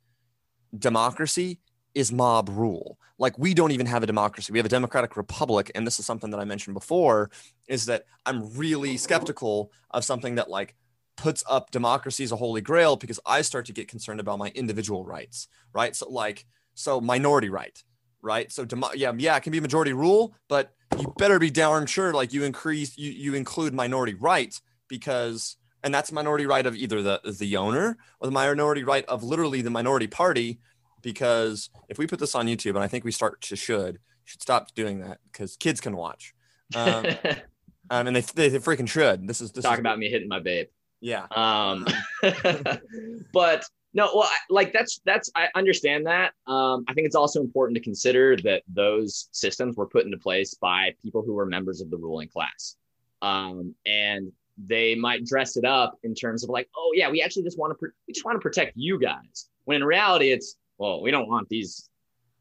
[0.77, 1.61] democracy
[1.95, 2.99] is mob rule.
[3.19, 4.53] Like we don't even have a democracy.
[4.53, 5.71] We have a democratic republic.
[5.75, 7.31] And this is something that I mentioned before
[7.67, 10.75] is that I'm really skeptical of something that like
[11.17, 14.49] puts up democracy as a holy grail because I start to get concerned about my
[14.55, 15.97] individual rights, right?
[15.97, 16.45] So like,
[16.75, 17.83] so minority right,
[18.21, 18.53] right?
[18.53, 22.13] So demo- yeah, yeah, it can be majority rule, but you better be darn sure
[22.13, 27.03] like you increase you you include minority rights because and that's minority right of either
[27.03, 30.59] the the owner or the minority right of literally the minority party
[31.03, 34.43] because if we put this on youtube and i think we start to should should
[34.43, 36.35] stop doing that because kids can watch.
[36.75, 37.07] Um,
[37.91, 39.27] um and they, they, they freaking should.
[39.27, 40.67] This is this talk is, about me hitting my babe.
[41.01, 41.27] Yeah.
[41.31, 41.87] Um
[43.33, 43.65] but
[43.97, 46.35] no, well, like that's that's I understand that.
[46.47, 50.53] Um, I think it's also important to consider that those systems were put into place
[50.53, 52.77] by people who were members of the ruling class,
[53.23, 57.45] um, and they might dress it up in terms of like, oh yeah, we actually
[57.45, 59.49] just want to we just want to protect you guys.
[59.65, 61.89] When in reality, it's well, we don't want these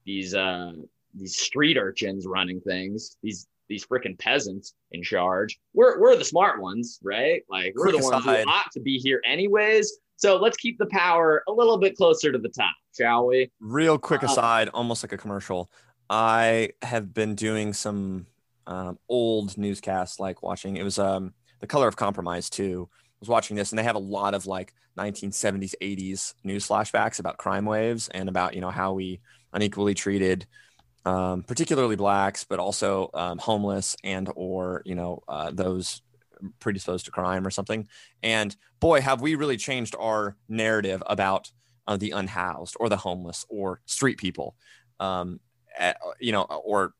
[0.05, 0.73] these uh,
[1.13, 3.15] these street urchins running things.
[3.23, 5.59] These these freaking peasants in charge.
[5.73, 7.43] We're we're the smart ones, right?
[7.49, 8.43] Like we're Quick the ones aside.
[8.43, 9.99] who ought to be here anyways.
[10.17, 13.51] So let's keep the power a little bit closer to the top, shall we?
[13.59, 15.69] Real quick uh, aside, almost like a commercial.
[16.09, 18.27] I have been doing some
[18.67, 20.77] um, old newscasts, like watching.
[20.77, 22.89] It was um, the Color of Compromise too.
[22.91, 27.19] I was watching this, and they have a lot of like 1970s, 80s news flashbacks
[27.19, 29.19] about crime waves and about you know how we
[29.53, 30.45] unequally treated
[31.05, 36.01] um, particularly blacks, but also um, homeless and or you know uh, those
[36.59, 37.87] predisposed to crime or something.
[38.23, 41.51] And boy, have we really changed our narrative about
[41.87, 44.55] uh, the unhoused or the homeless or street people,
[44.99, 45.39] um,
[45.77, 46.93] at, you know, or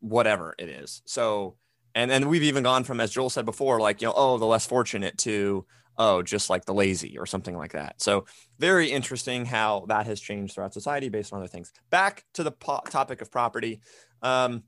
[0.00, 1.02] whatever it is.
[1.04, 1.56] So,
[1.94, 4.46] and and we've even gone from, as Joel said before, like you know, oh, the
[4.46, 5.66] less fortunate to
[6.00, 8.00] oh, just like the lazy or something like that.
[8.00, 8.24] So,
[8.58, 11.72] very interesting how that has changed throughout society based on other things.
[11.90, 13.82] Back to the po- topic of property.
[14.22, 14.64] Um,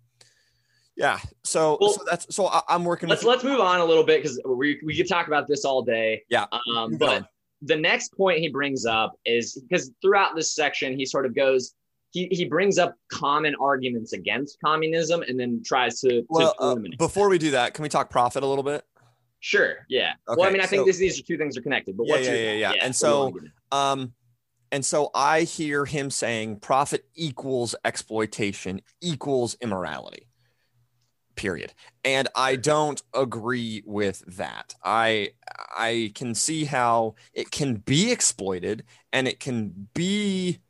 [0.95, 1.19] yeah.
[1.43, 3.09] So, well, so that's so I, am working.
[3.09, 5.83] Let's let's move on a little bit because we we could talk about this all
[5.83, 6.23] day.
[6.29, 6.45] Yeah.
[6.77, 7.27] Um, but
[7.63, 11.75] the next point he brings up is because throughout this section he sort of goes
[12.11, 16.77] he, he brings up common arguments against communism and then tries to, well, to uh,
[16.99, 18.85] before we do that can we talk profit a little bit
[19.43, 20.15] sure yeah.
[20.29, 22.17] Okay, well i mean i think this, these are two things are connected but yeah
[22.17, 23.33] yeah, yeah, yeah, yeah and so
[23.71, 24.15] um
[24.71, 30.27] and so i hear him saying profit equals exploitation equals immorality
[31.35, 31.73] period.
[32.05, 34.75] And i don't agree with that.
[34.85, 35.31] I
[35.77, 40.61] i can see how it can be exploited and it can be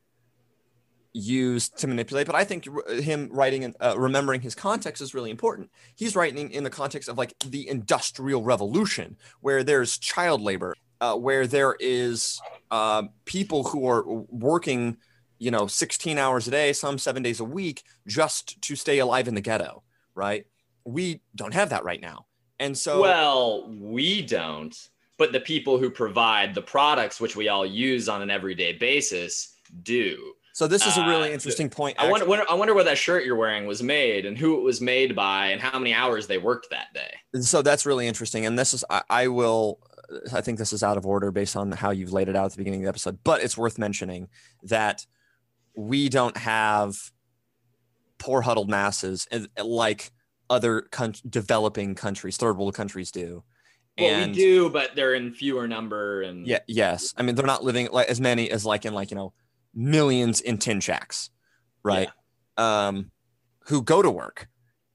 [1.12, 2.26] used to manipulate.
[2.26, 5.70] But I think him writing and uh, remembering his context is really important.
[5.94, 11.16] He's writing in the context of like the Industrial Revolution, where there's child labor, uh,
[11.16, 14.96] where there is uh, people who are working,
[15.38, 19.28] you know, 16 hours a day, some seven days a week, just to stay alive
[19.28, 19.82] in the ghetto.
[20.14, 20.46] Right?
[20.84, 22.26] We don't have that right now,
[22.58, 24.76] and so well, we don't.
[25.18, 29.54] But the people who provide the products, which we all use on an everyday basis,
[29.82, 30.34] do.
[30.52, 31.98] So this is a really uh, interesting point.
[31.98, 34.82] I wonder, I wonder where that shirt you're wearing was made and who it was
[34.82, 37.14] made by and how many hours they worked that day.
[37.32, 38.44] And So that's really interesting.
[38.44, 39.78] And this is, I, I will,
[40.30, 42.50] I think this is out of order based on how you've laid it out at
[42.52, 44.28] the beginning of the episode, but it's worth mentioning
[44.64, 45.06] that
[45.74, 46.96] we don't have
[48.18, 49.26] poor huddled masses
[49.58, 50.12] like
[50.50, 53.42] other con- developing countries, third world countries do.
[53.98, 57.14] Well, and, we do, but they're in fewer number and yeah, yes.
[57.16, 59.32] I mean, they're not living like as many as like in like you know
[59.74, 61.30] millions in tin shacks,
[61.82, 62.08] right?
[62.58, 62.88] Yeah.
[62.88, 63.10] Um,
[63.66, 64.48] who go to work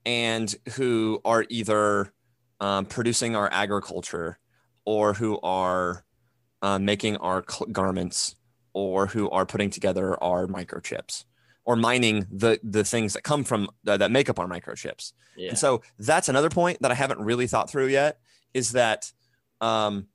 [0.05, 2.13] and who are either
[2.59, 4.39] um, producing our agriculture
[4.85, 6.03] or who are
[6.61, 8.35] uh, making our cl- garments
[8.73, 11.25] or who are putting together our microchips
[11.65, 15.13] or mining the the things that come from uh, that make up our microchips.
[15.35, 15.49] Yeah.
[15.49, 18.19] And so that's another point that I haven't really thought through yet
[18.53, 19.11] is that
[19.61, 20.07] um,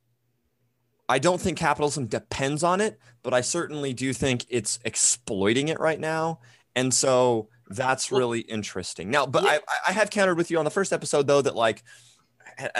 [1.13, 5.79] I don't think capitalism depends on it, but I certainly do think it's exploiting it
[5.79, 6.39] right now.
[6.75, 9.11] And so that's really interesting.
[9.11, 9.59] Now, but yeah.
[9.67, 11.83] I, I have countered with you on the first episode though that like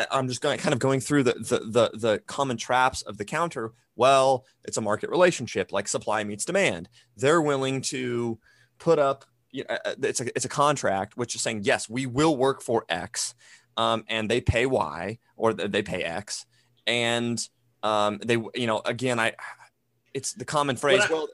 [0.10, 3.26] I'm just going kind of going through the, the the the common traps of the
[3.26, 3.74] counter.
[3.96, 6.90] Well, it's a market relationship, like supply meets demand.
[7.16, 8.40] They're willing to
[8.80, 9.26] put up.
[9.56, 12.84] Uh, uh, it's a it's a contract which is saying yes, we will work for
[12.90, 13.36] X,
[13.78, 16.48] um, and they pay Y or they pay X,
[16.88, 17.48] and
[17.84, 19.34] um, they you know again I
[20.14, 21.02] it's the common phrase.
[21.08, 21.28] I, well,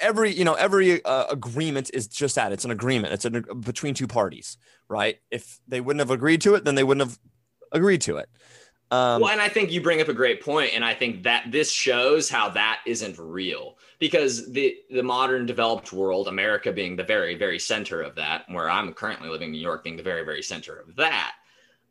[0.00, 2.52] every you know every uh, agreement is just that.
[2.52, 3.12] It's an agreement.
[3.12, 4.56] It's an, between two parties,
[4.88, 5.18] right?
[5.30, 7.18] If they wouldn't have agreed to it, then they wouldn't have
[7.72, 8.28] agreed to it.
[8.90, 11.52] Um, well, and I think you bring up a great point, and I think that
[11.52, 17.04] this shows how that isn't real because the the modern developed world, America being the
[17.04, 20.42] very very center of that, where I'm currently living, New York being the very very
[20.42, 21.32] center of that.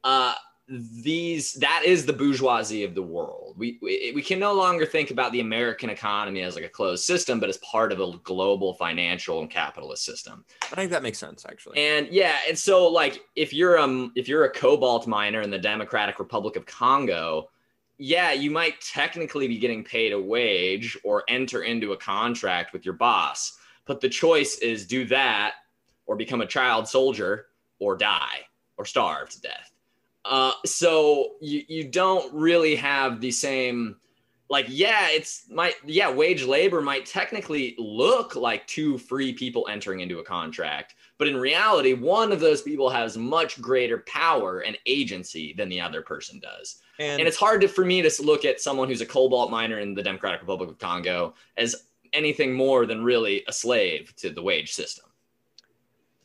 [0.04, 0.34] Uh,
[0.70, 3.56] these that is the bourgeoisie of the world.
[3.58, 7.06] We, we we can no longer think about the American economy as like a closed
[7.06, 10.44] system, but as part of a global financial and capitalist system.
[10.64, 11.78] I think that makes sense actually.
[11.80, 15.58] And yeah, and so like if you're um if you're a cobalt miner in the
[15.58, 17.50] Democratic Republic of Congo,
[17.98, 22.84] yeah, you might technically be getting paid a wage or enter into a contract with
[22.84, 25.54] your boss, but the choice is do that
[26.08, 27.48] or become a child soldier
[27.80, 28.40] or die
[28.78, 29.67] or starve to death.
[30.28, 33.96] Uh, so you, you don't really have the same
[34.50, 40.00] like yeah it's might yeah wage labor might technically look like two free people entering
[40.00, 44.78] into a contract but in reality one of those people has much greater power and
[44.86, 46.82] agency than the other person does.
[47.00, 49.80] And, and it's hard to, for me to look at someone who's a cobalt miner
[49.80, 51.76] in the democratic republic of congo as
[52.14, 55.06] anything more than really a slave to the wage system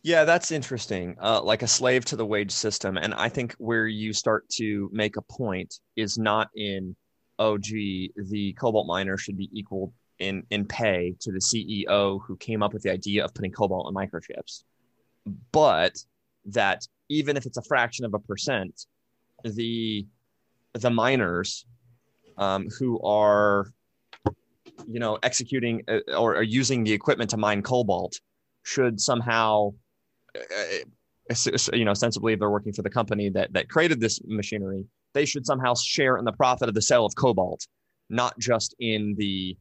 [0.03, 1.17] yeah, that's interesting.
[1.21, 2.97] Uh, like a slave to the wage system.
[2.97, 6.97] And I think where you start to make a point is not in,
[7.39, 12.37] oh, gee, the cobalt miner should be equal in, in pay to the CEO who
[12.37, 14.65] came up with the idea of putting cobalt in microchips,
[15.53, 15.97] but
[16.47, 18.87] that even if it's a fraction of a percent,
[19.45, 20.07] the
[20.75, 21.67] the miners
[22.39, 23.73] um, who are
[24.89, 28.21] you know executing uh, or, or using the equipment to mine cobalt
[28.63, 29.73] should somehow
[30.37, 34.01] Uh, uh, uh, you know, sensibly, if they're working for the company that that created
[34.01, 37.67] this machinery, they should somehow share in the profit of the sale of cobalt,
[38.11, 39.57] not just in the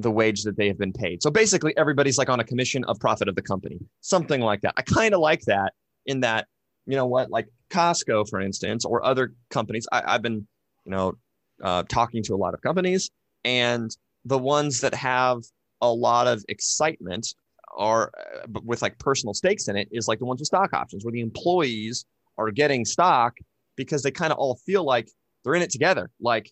[0.00, 1.22] the wage that they have been paid.
[1.22, 4.74] So basically, everybody's like on a commission of profit of the company, something like that.
[4.76, 5.74] I kind of like that
[6.06, 6.46] in that,
[6.86, 9.86] you know what, like Costco, for instance, or other companies.
[9.92, 10.46] I, have been,
[10.84, 11.14] you know,
[11.62, 13.10] uh, talking to a lot of companies,
[13.44, 13.94] and
[14.24, 15.42] the ones that have
[15.82, 17.34] a lot of excitement
[17.76, 21.04] are uh, with like personal stakes in it is like the ones with stock options
[21.04, 22.04] where the employees
[22.38, 23.36] are getting stock
[23.76, 25.08] because they kind of all feel like
[25.44, 26.50] they're in it together like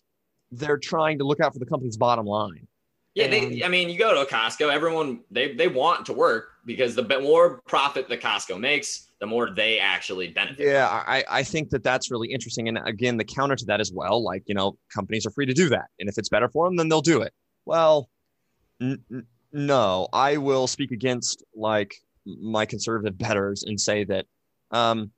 [0.51, 2.67] they're trying to look out for the company's bottom line.
[3.15, 6.13] Yeah and, they i mean you go to a costco everyone they they want to
[6.13, 10.65] work because the more profit the costco makes the more they actually benefit.
[10.65, 13.91] Yeah i i think that that's really interesting and again the counter to that as
[13.91, 16.67] well like you know companies are free to do that and if it's better for
[16.67, 17.33] them then they'll do it.
[17.65, 18.09] Well
[18.81, 19.03] n-
[19.51, 21.95] no, I will speak against like
[22.25, 24.25] my conservative betters and say that
[24.71, 25.11] um,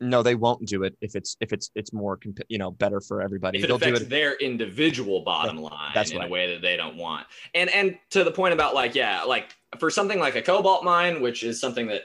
[0.00, 3.00] no, they won't do it if it's if it's it's more comp- you know better
[3.00, 3.58] for everybody.
[3.58, 4.08] If it They'll do affects it.
[4.08, 6.26] their individual bottom line that's in right.
[6.26, 7.26] a way that they don't want.
[7.54, 11.20] And and to the point about like, yeah, like for something like a cobalt mine,
[11.20, 12.02] which is something that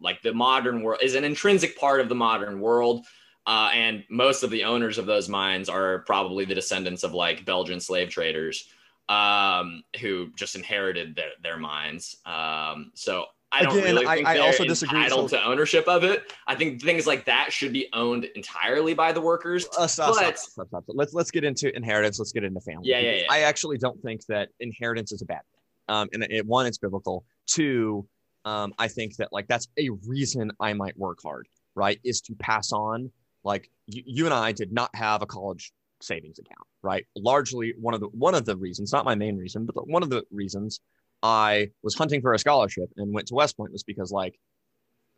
[0.00, 3.06] like the modern world is an intrinsic part of the modern world.
[3.46, 7.44] Uh, and most of the owners of those mines are probably the descendants of like
[7.46, 8.68] Belgian slave traders
[9.10, 12.16] um, who just inherited their, their mines.
[12.24, 14.98] Um, so I don't Again, really think I they're also disagree.
[15.02, 16.32] entitled So- to ownership of it.
[16.46, 19.66] I think things like that should be owned entirely by the workers.
[19.76, 20.84] Uh, stop, but- stop, stop.
[20.86, 22.20] Let's let's get into inheritance.
[22.20, 22.88] Let's get into family.
[22.88, 23.26] Yeah, yeah, yeah.
[23.28, 25.94] I actually don't think that inheritance is a bad thing.
[25.96, 27.24] Um, and it, one, it's biblical.
[27.46, 28.06] Two,
[28.44, 31.48] um, I think that like that's a reason I might work hard.
[31.74, 33.10] Right, is to pass on.
[33.42, 35.72] Like you, you and I did not have a college
[36.02, 36.66] savings account.
[36.82, 40.02] Right, largely one of the one of the reasons, not my main reason, but one
[40.02, 40.80] of the reasons
[41.22, 44.38] I was hunting for a scholarship and went to West Point was because like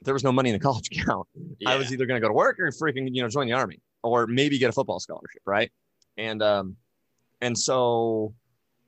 [0.05, 1.27] there was no money in the college account.
[1.67, 3.81] I was either going to go to work or freaking, you know, join the army
[4.03, 5.43] or maybe get a football scholarship.
[5.47, 5.71] Right.
[6.17, 6.77] And, um,
[7.41, 8.35] and so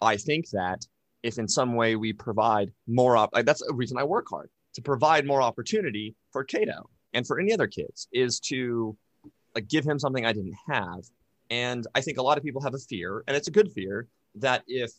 [0.01, 0.85] I think that
[1.23, 4.51] if in some way we provide more, op- like, that's a reason I work hard
[4.75, 8.97] to provide more opportunity for Cato and for any other kids is to
[9.55, 11.05] like give him something I didn't have.
[11.51, 14.09] And I think a lot of people have a fear, and it's a good fear
[14.37, 14.91] that if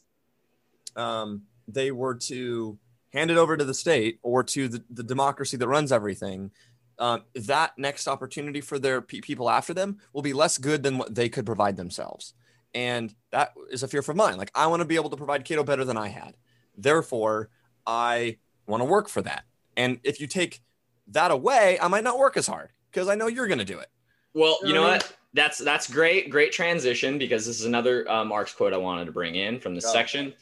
[0.95, 2.77] um, they were to
[3.11, 6.51] hand it over to the state or to the, the democracy that runs everything,
[6.99, 10.97] um, that next opportunity for their pe- people after them will be less good than
[10.97, 12.33] what they could provide themselves.
[12.73, 14.37] And that is a fear for mine.
[14.37, 16.35] Like, I want to be able to provide Cato better than I had.
[16.77, 17.49] Therefore,
[17.87, 18.37] I
[18.67, 19.43] want to work for that.
[19.77, 20.61] And if you take
[21.07, 23.79] that away, I might not work as hard because I know you're going to do
[23.79, 23.87] it.
[24.33, 25.17] Well, you You know know what I what?
[25.35, 29.11] That's that's great, great transition because this is another uh, Marx quote I wanted to
[29.11, 29.91] bring in from this Go.
[29.91, 30.33] section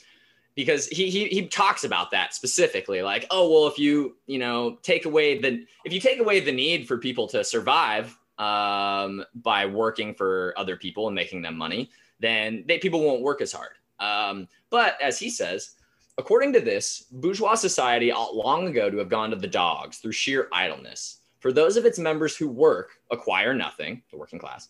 [0.56, 4.78] because he, he he talks about that specifically, like, oh well, if you you know
[4.84, 9.66] take away the if you take away the need for people to survive um, by
[9.66, 11.90] working for other people and making them money,
[12.20, 13.72] then they people won't work as hard.
[14.00, 15.72] Um, but as he says,
[16.18, 20.12] according to this, bourgeois society ought long ago to have gone to the dogs through
[20.12, 21.20] sheer idleness.
[21.44, 24.70] For those of its members who work acquire nothing, the working class,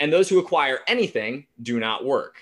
[0.00, 2.36] and those who acquire anything do not work.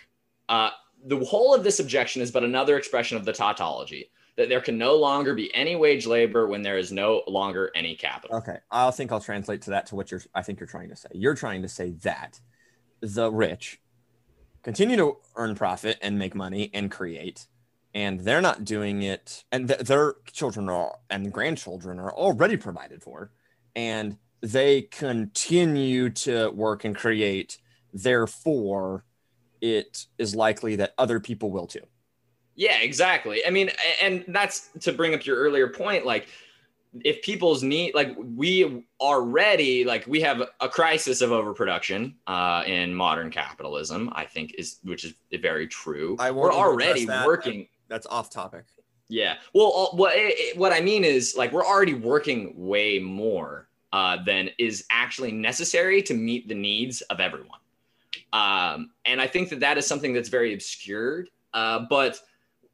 [0.49, 0.71] Uh,
[1.07, 4.79] the whole of this objection is but another expression of the tautology that there can
[4.79, 8.37] no longer be any wage labor when there is no longer any capital.
[8.37, 10.23] Okay, I think I'll translate to that to what you're.
[10.37, 11.09] I think you're trying to say.
[11.13, 12.39] You're trying to say that
[13.01, 13.81] the rich
[14.63, 17.49] continue to earn profit and make money and create,
[17.93, 23.03] and they're not doing it, and th- their children are and grandchildren are already provided
[23.03, 23.33] for,
[23.77, 27.59] and they continue to work and create.
[27.93, 29.05] Therefore,
[29.61, 31.81] it is likely that other people will too.
[32.55, 33.45] Yeah, exactly.
[33.47, 33.71] I mean,
[34.03, 36.05] and that's to bring up your earlier point.
[36.07, 36.29] Like,
[37.05, 42.95] if people's need, like, we already, like, we have a crisis of overproduction uh, in
[42.95, 44.13] modern capitalism.
[44.15, 46.17] I think is, which is very true.
[46.21, 47.27] I We're already that.
[47.27, 47.67] working.
[47.89, 48.67] That's off topic.
[49.09, 49.37] Yeah.
[49.53, 54.23] Well, all- what it- what I mean is like we're already working way more uh,
[54.25, 57.61] than is actually necessary to meet the needs of everyone.
[58.33, 61.31] Um, and I think that that is something that's very obscured.
[61.53, 62.21] Uh, but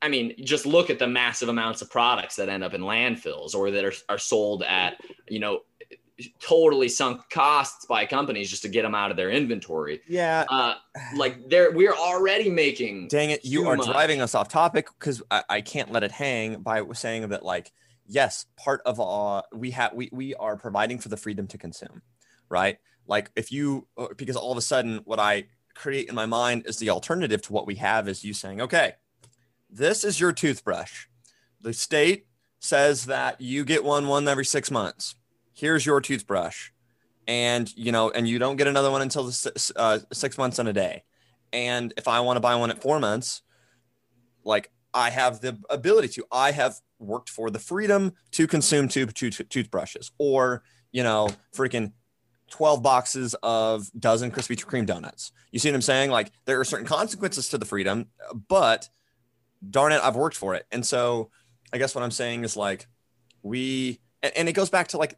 [0.01, 3.55] I mean, just look at the massive amounts of products that end up in landfills
[3.55, 5.61] or that are, are sold at, you know,
[6.39, 10.01] totally sunk costs by companies just to get them out of their inventory.
[10.09, 10.75] Yeah, Uh,
[11.17, 13.87] like there, we're already making Dang it, you are much.
[13.87, 17.73] driving us off topic because I, I can't let it hang by saying that like
[18.07, 22.03] yes, part of uh we have we we are providing for the freedom to consume,
[22.49, 22.79] right?
[23.07, 26.65] Like if you uh, because all of a sudden what I create in my mind
[26.67, 28.95] is the alternative to what we have is you saying, okay,
[29.71, 31.07] this is your toothbrush.
[31.61, 32.27] The state
[32.59, 35.15] says that you get one one every six months.
[35.61, 36.71] Here's your toothbrush,
[37.29, 40.59] and you know, and you don't get another one until the six, uh, six months
[40.59, 41.05] and a day.
[41.53, 43.43] And if I want to buy one at four months,
[44.45, 49.07] like I have the ability to, I have worked for the freedom to consume two,
[49.07, 51.93] two, two toothbrushes or, you know, freaking
[52.51, 55.33] 12 boxes of dozen Krispy Kreme donuts.
[55.53, 56.11] You see what I'm saying?
[56.11, 58.07] Like there are certain consequences to the freedom,
[58.49, 58.89] but
[59.69, 60.67] darn it, I've worked for it.
[60.71, 61.31] And so
[61.73, 62.87] I guess what I'm saying is like,
[63.43, 65.17] we, and, it goes back to like,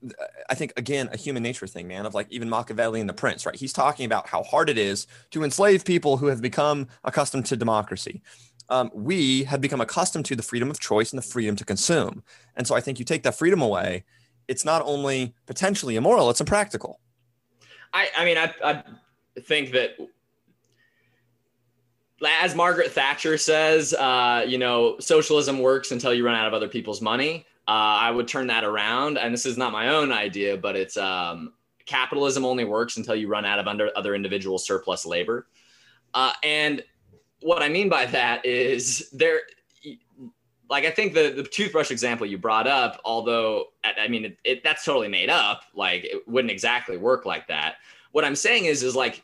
[0.48, 3.44] I think again, a human nature thing, man, of like even Machiavelli and the prince,
[3.44, 3.54] right?
[3.54, 7.56] He's talking about how hard it is to enslave people who have become accustomed to
[7.56, 8.22] democracy.
[8.68, 12.22] Um, we have become accustomed to the freedom of choice and the freedom to consume.
[12.56, 14.04] And so I think you take that freedom away,
[14.48, 17.00] it's not only potentially immoral, it's impractical.
[17.92, 18.82] I, I mean, I, I
[19.40, 19.96] think that
[22.40, 26.68] as Margaret Thatcher says, uh, you know, socialism works until you run out of other
[26.68, 27.44] people's money.
[27.68, 30.96] Uh, I would turn that around, and this is not my own idea, but it's
[30.96, 31.52] um,
[31.86, 35.46] capitalism only works until you run out of under other individual surplus labor.
[36.12, 36.82] Uh, and
[37.40, 39.42] what I mean by that is there,
[40.68, 44.64] like I think the the toothbrush example you brought up, although I mean it, it,
[44.64, 45.62] that's totally made up.
[45.74, 47.76] Like it wouldn't exactly work like that.
[48.12, 49.22] What I'm saying is is like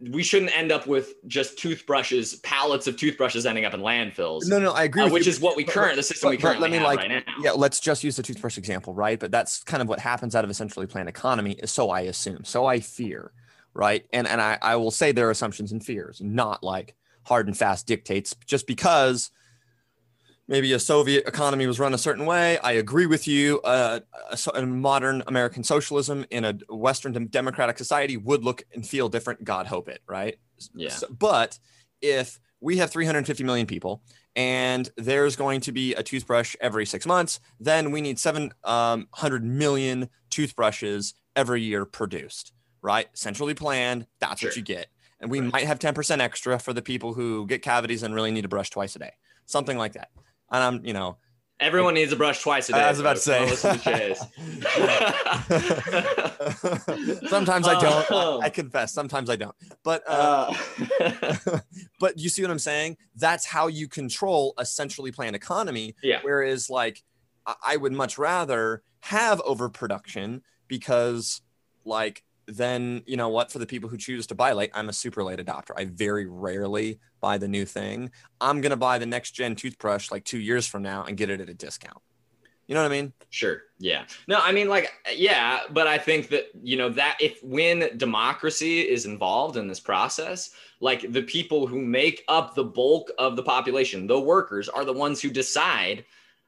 [0.00, 4.46] we shouldn't end up with just toothbrushes, pallets of toothbrushes ending up in landfills.
[4.46, 5.02] No, no, I agree.
[5.02, 5.30] Uh, which you.
[5.30, 7.34] is what we current the system but, we currently let me have like, right now.
[7.42, 9.18] Yeah, let's just use the toothbrush example, right?
[9.18, 11.58] But that's kind of what happens out of a centrally planned economy.
[11.64, 13.32] So I assume, so I fear,
[13.74, 14.06] right?
[14.12, 16.94] And and I I will say there are assumptions and fears, not like
[17.24, 18.34] hard and fast dictates.
[18.46, 19.30] Just because
[20.50, 22.58] maybe a Soviet economy was run a certain way.
[22.58, 23.60] I agree with you.
[23.62, 29.08] Uh, a, a modern American socialism in a Western democratic society would look and feel
[29.08, 29.44] different.
[29.44, 30.36] God hope it, right?
[30.74, 30.90] Yeah.
[30.90, 31.58] So, but
[32.02, 34.02] if we have 350 million people
[34.34, 40.08] and there's going to be a toothbrush every six months, then we need 700 million
[40.30, 43.06] toothbrushes every year produced, right?
[43.14, 44.06] Centrally planned.
[44.18, 44.50] That's Sure.
[44.50, 44.88] what you get.
[45.20, 45.52] And we Right.
[45.52, 48.70] might have 10% extra for the people who get cavities and really need to brush
[48.70, 49.12] twice a day,
[49.46, 50.10] something like that.
[50.50, 51.16] And I'm, you know,
[51.60, 52.80] Everyone needs a brush twice a day.
[52.80, 53.46] I was about to say.
[53.46, 53.54] To
[57.28, 58.06] sometimes I don't.
[58.10, 58.40] Oh.
[58.40, 58.94] I, I confess.
[58.94, 59.54] Sometimes I don't.
[59.84, 60.54] But uh,
[60.98, 61.58] Uh,
[62.00, 62.96] but you see what I'm saying?
[63.14, 65.96] That's how you control a centrally planned economy.
[66.02, 66.20] Yeah.
[66.22, 67.04] Whereas, like,
[67.62, 71.42] I would much rather have overproduction because,
[71.84, 73.50] like, then you know what?
[73.50, 75.72] For the people who choose to buy late, I'm a super late adopter.
[75.76, 78.10] I very rarely buy the new thing.
[78.40, 81.40] I'm gonna buy the next gen toothbrush like two years from now and get it
[81.40, 81.98] at a discount.
[82.70, 83.12] You know what I mean?
[83.30, 83.62] Sure.
[83.80, 84.04] Yeah.
[84.28, 88.82] No, I mean, like, yeah, but I think that, you know, that if when democracy
[88.82, 93.42] is involved in this process, like the people who make up the bulk of the
[93.42, 96.04] population, the workers, are the ones who decide,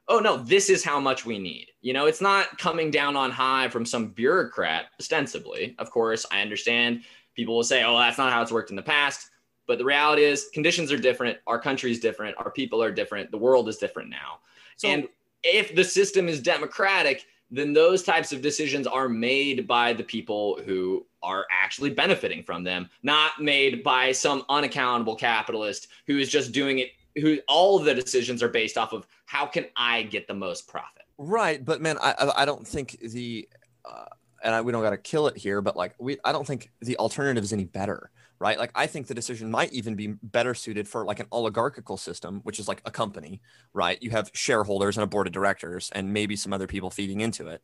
[0.07, 1.67] oh, no, this is how much we need.
[1.81, 5.75] You know, it's not coming down on high from some bureaucrat, ostensibly.
[5.79, 7.03] Of course, I understand
[7.35, 9.29] people will say, oh, that's not how it's worked in the past.
[9.65, 11.37] But the reality is, conditions are different.
[11.47, 12.35] Our country is different.
[12.37, 13.31] Our people are different.
[13.31, 14.39] The world is different now.
[14.75, 15.07] So, and
[15.43, 20.59] if the system is democratic, then those types of decisions are made by the people
[20.65, 26.51] who are actually benefiting from them, not made by some unaccountable capitalist who is just
[26.51, 26.91] doing it.
[27.15, 30.67] Who all of the decisions are based off of how can I get the most
[30.67, 31.03] profit?
[31.17, 33.47] Right, but man, I I- don't think the
[33.85, 34.05] uh,
[34.43, 36.71] and I, we don't got to kill it here, but like we I don't think
[36.81, 38.09] the alternative is any better,
[38.39, 38.57] right?
[38.57, 42.41] Like I think the decision might even be better suited for like an oligarchical system,
[42.43, 43.41] which is like a company,
[43.73, 44.01] right?
[44.01, 47.47] You have shareholders and a board of directors, and maybe some other people feeding into
[47.47, 47.61] it,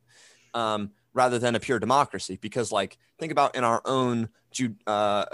[0.54, 2.38] um, rather than a pure democracy.
[2.40, 4.28] Because like think about in our own
[4.86, 5.26] uh, uh,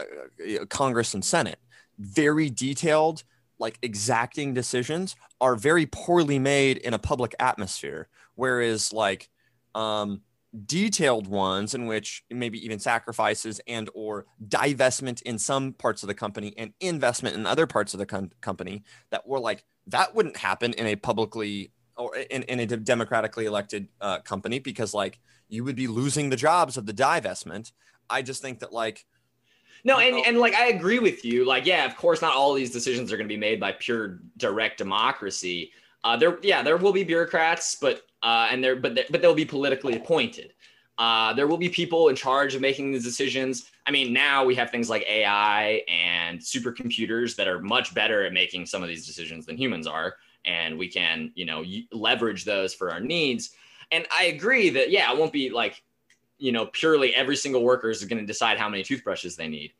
[0.68, 1.58] Congress and Senate,
[1.98, 3.24] very detailed
[3.58, 8.08] like exacting decisions are very poorly made in a public atmosphere.
[8.34, 9.28] Whereas like
[9.74, 10.22] um
[10.64, 16.14] detailed ones in which maybe even sacrifices and or divestment in some parts of the
[16.14, 20.36] company and investment in other parts of the com- company that were like that wouldn't
[20.36, 25.18] happen in a publicly or in, in a de- democratically elected uh, company because like
[25.48, 27.72] you would be losing the jobs of the divestment.
[28.08, 29.04] I just think that like
[29.86, 31.44] No, and, and like I agree with you.
[31.44, 34.18] Like, yeah, of course, not all these decisions are going to be made by pure
[34.36, 35.70] direct democracy.
[36.02, 39.32] Uh, there, yeah, there will be bureaucrats, but uh, and there, but there, but they'll
[39.32, 40.54] be politically appointed.
[40.98, 43.70] Uh, there will be people in charge of making these decisions.
[43.86, 48.32] I mean, now we have things like AI and supercomputers that are much better at
[48.32, 52.44] making some of these decisions than humans are, and we can, you know, y- leverage
[52.44, 53.50] those for our needs.
[53.92, 55.80] And I agree that yeah, it won't be like
[56.38, 59.72] you know, purely every single worker is going to decide how many toothbrushes they need.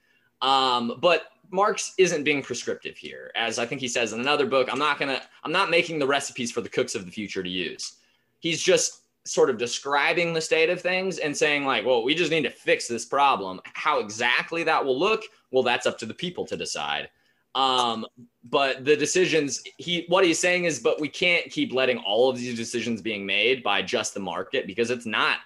[0.43, 4.69] Um, but Marx isn't being prescriptive here, as I think he says in another book.
[4.71, 7.49] I'm not gonna, I'm not making the recipes for the cooks of the future to
[7.49, 7.95] use.
[8.41, 12.31] He's just sort of describing the state of things and saying like, well, we just
[12.31, 13.61] need to fix this problem.
[13.65, 17.09] How exactly that will look, well, that's up to the people to decide.
[17.55, 18.07] Um,
[18.45, 22.37] but the decisions he what he's saying is, but we can't keep letting all of
[22.37, 25.39] these decisions being made by just the market because it's not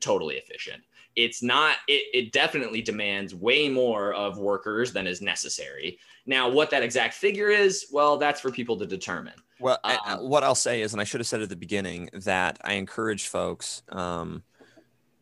[0.00, 0.82] totally efficient.
[1.14, 5.98] It's not, it, it definitely demands way more of workers than is necessary.
[6.26, 9.32] Now, what that exact figure is, well, that's for people to determine.
[9.58, 11.56] Well, I- I- Um, what I'll say is, and I should have said at the
[11.56, 14.42] beginning, that I encourage folks um,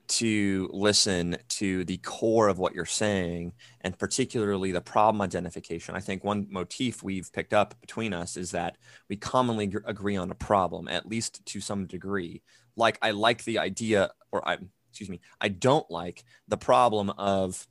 [0.07, 5.94] to listen to the core of what you're saying, and particularly the problem identification.
[5.94, 8.76] I think one motif we've picked up between us is that
[9.09, 12.42] we commonly gr- agree on a problem, at least to some degree.
[12.76, 14.59] Like, I like the idea, or I,
[14.90, 17.66] excuse me, I don't like the problem of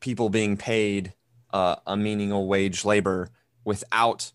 [0.00, 1.12] people being paid
[1.52, 3.28] uh, a meaningful wage labor
[3.64, 4.32] without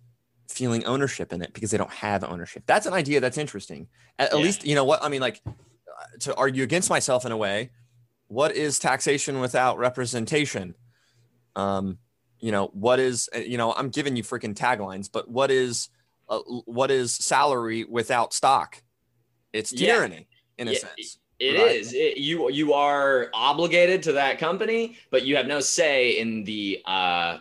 [0.47, 2.63] feeling ownership in it because they don't have ownership.
[2.67, 3.87] That's an idea that's interesting.
[4.19, 4.43] At, at Yeah.
[4.43, 5.03] least, you know what?
[5.03, 5.41] I mean, like,
[6.21, 7.71] to argue against myself in a way,
[8.27, 10.75] what is taxation without representation?
[11.55, 11.97] Um,
[12.39, 15.89] you know, what is uh, you know, I'm giving you freaking taglines, but what is
[16.29, 18.81] uh, what is salary without stock?
[19.53, 20.27] It's tyranny
[20.57, 20.61] yeah.
[20.61, 20.79] in a yeah.
[20.79, 21.19] sense.
[21.39, 21.75] It right.
[21.75, 21.93] is.
[21.93, 26.81] It, you you are obligated to that company, but you have no say in the
[26.85, 27.37] uh,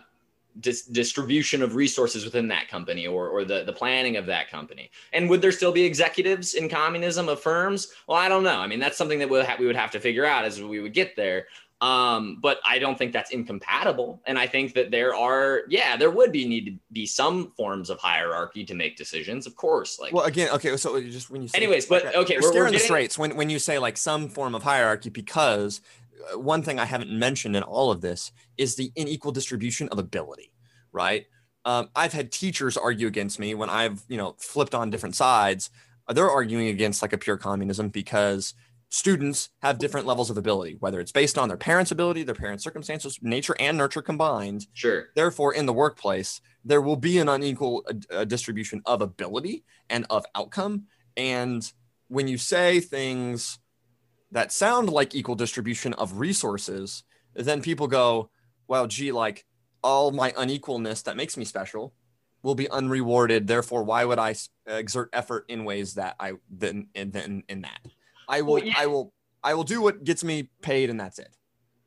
[0.59, 4.91] dis- distribution of resources within that company or or the the planning of that company.
[5.13, 7.91] And would there still be executives in communism of firms?
[8.07, 8.59] Well, I don't know.
[8.59, 10.79] I mean, that's something that we'll ha- we would have to figure out as we
[10.79, 11.47] would get there.
[11.81, 14.21] Um, but I don't think that's incompatible.
[14.25, 17.89] And I think that there are, yeah, there would be need to be some forms
[17.89, 19.99] of hierarchy to make decisions, of course.
[19.99, 22.73] Like, well, again, okay, so just when you say, anyways, but okay, we're, we're getting,
[22.73, 25.81] the straits when when you say like some form of hierarchy, because
[26.35, 30.51] one thing I haven't mentioned in all of this is the unequal distribution of ability,
[30.91, 31.25] right?
[31.65, 35.69] Um, I've had teachers argue against me when I've you know flipped on different sides.
[36.07, 38.53] They're arguing against like a pure communism because
[38.89, 42.63] students have different levels of ability, whether it's based on their parents' ability, their parents'
[42.63, 44.67] circumstances, nature and nurture combined.
[44.73, 45.07] Sure.
[45.15, 50.05] Therefore, in the workplace, there will be an unequal uh, uh, distribution of ability and
[50.09, 50.83] of outcome.
[51.17, 51.69] And
[52.07, 53.59] when you say things
[54.31, 57.03] that sound like equal distribution of resources,
[57.33, 58.29] then people go,
[58.67, 59.45] well, gee, like
[59.83, 61.93] all my unequalness that makes me special
[62.41, 63.47] will be unrewarded.
[63.47, 64.35] Therefore, why would I
[64.67, 67.79] exert effort in ways that I then in, in, in that?
[68.27, 68.73] I will, well, yeah.
[68.77, 69.13] I will,
[69.43, 71.35] I will do what gets me paid, and that's it.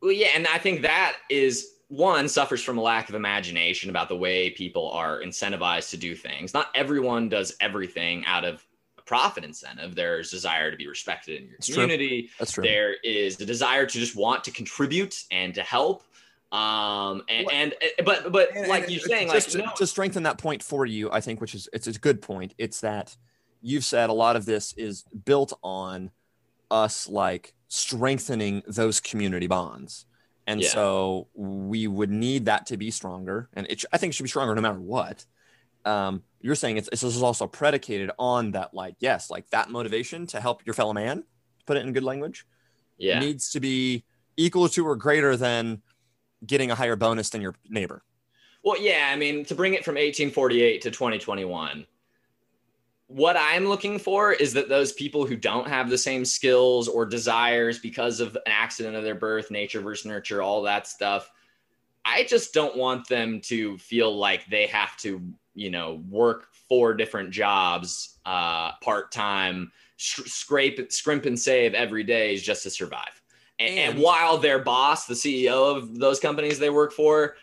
[0.00, 4.08] Well, yeah, and I think that is one suffers from a lack of imagination about
[4.08, 6.54] the way people are incentivized to do things.
[6.54, 8.64] Not everyone does everything out of
[9.08, 9.94] profit incentive.
[9.94, 12.22] There's desire to be respected in your That's community.
[12.22, 12.30] True.
[12.38, 12.64] That's true.
[12.64, 16.04] There is the desire to just want to contribute and to help.
[16.52, 20.22] Um and, and but but and, like and you're saying, just like to, to strengthen
[20.22, 22.54] that point for you, I think, which is it's a good point.
[22.58, 23.16] It's that
[23.60, 26.10] you've said a lot of this is built on
[26.70, 30.06] us like strengthening those community bonds.
[30.46, 30.68] And yeah.
[30.68, 33.50] so we would need that to be stronger.
[33.52, 35.26] And it, I think it should be stronger no matter what.
[35.84, 40.26] Um, you're saying it's, this is also predicated on that, like, yes, like that motivation
[40.28, 41.24] to help your fellow man,
[41.66, 42.46] put it in good language,
[42.96, 43.18] yeah.
[43.18, 44.04] needs to be
[44.36, 45.82] equal to or greater than
[46.46, 48.02] getting a higher bonus than your neighbor.
[48.62, 49.10] Well, yeah.
[49.12, 51.86] I mean, to bring it from 1848 to 2021,
[53.08, 57.06] what I'm looking for is that those people who don't have the same skills or
[57.06, 61.30] desires because of an accident of their birth, nature versus nurture, all that stuff,
[62.04, 65.22] I just don't want them to feel like they have to,
[65.58, 72.04] you know, work four different jobs uh, part time, sh- scrape, scrimp, and save every
[72.04, 73.20] day just to survive.
[73.58, 77.34] And, and, and while their boss, the CEO of those companies they work for,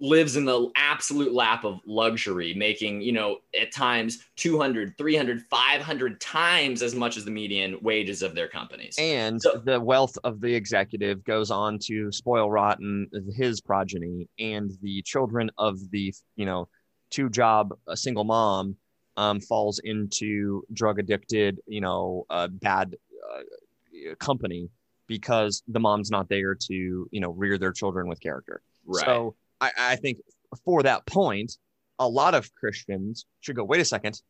[0.00, 6.20] lives in the absolute lap of luxury making you know at times 200 300 500
[6.20, 10.40] times as much as the median wages of their companies and so, the wealth of
[10.40, 13.06] the executive goes on to spoil rotten
[13.36, 16.66] his progeny and the children of the you know
[17.10, 18.76] two job a single mom
[19.16, 22.96] um, falls into drug addicted you know uh, bad
[23.34, 24.70] uh, company
[25.06, 29.34] because the mom's not there to you know rear their children with character right so
[29.60, 30.18] I, I think
[30.64, 31.58] for that point,
[31.98, 34.20] a lot of Christians should go, wait a second.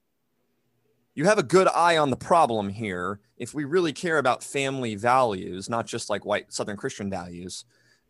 [1.15, 3.21] You have a good eye on the problem here.
[3.37, 7.65] If we really care about family values, not just like white Southern Christian values,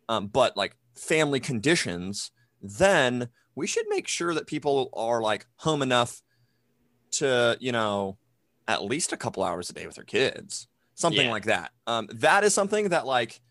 [0.07, 5.81] um, but like family conditions, then we should make sure that people are like home
[5.81, 6.21] enough
[7.11, 8.17] to, you know,
[8.67, 11.31] at least a couple hours a day with their kids, something yeah.
[11.31, 11.71] like that.
[11.87, 13.41] Um, that is something that like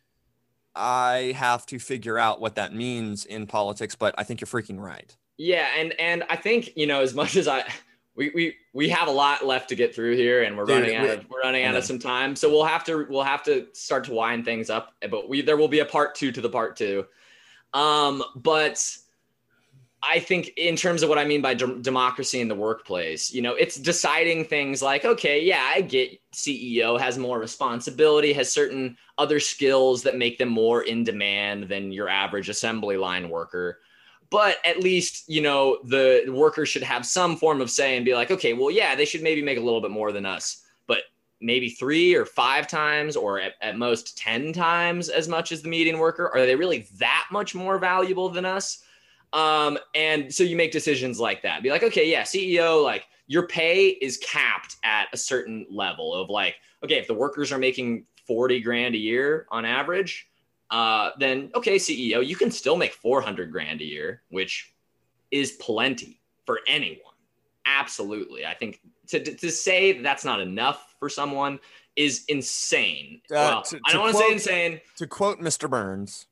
[0.75, 4.81] I have to figure out what that means in politics, but I think you're freaking
[4.81, 5.15] right.
[5.37, 7.65] Yeah, and and I think you know as much as I
[8.15, 10.97] we we we have a lot left to get through here, and we're Dude, running
[10.97, 13.43] out we, of we're running out of some time, so we'll have to we'll have
[13.45, 14.95] to start to wind things up.
[15.11, 17.07] But we there will be a part two to the part two.
[17.73, 18.85] Um, but
[20.03, 23.43] I think in terms of what I mean by de- democracy in the workplace, you
[23.43, 28.97] know, it's deciding things like, okay, yeah, I get CEO has more responsibility, has certain
[29.19, 33.81] other skills that make them more in demand than your average assembly line worker.
[34.31, 38.15] But at least, you know, the workers should have some form of say and be
[38.15, 41.03] like, okay, well, yeah, they should maybe make a little bit more than us, but
[41.43, 45.69] maybe three or five times or at, at most 10 times as much as the
[45.69, 46.31] median worker.
[46.33, 48.83] Are they really that much more valuable than us?
[49.33, 51.63] Um, and so you make decisions like that.
[51.63, 56.29] Be like, okay, yeah, CEO, like your pay is capped at a certain level of
[56.29, 60.29] like, okay, if the workers are making 40 grand a year on average,
[60.71, 64.73] uh, then okay, CEO, you can still make 400 grand a year, which
[65.31, 67.15] is plenty for anyone.
[67.67, 68.45] absolutely.
[68.45, 71.61] I think to to say that's not enough for someone
[71.97, 73.21] is insane.
[73.31, 74.81] Uh, well, to, I don't want to say insane.
[74.97, 75.69] To quote Mr.
[75.69, 76.27] Burns,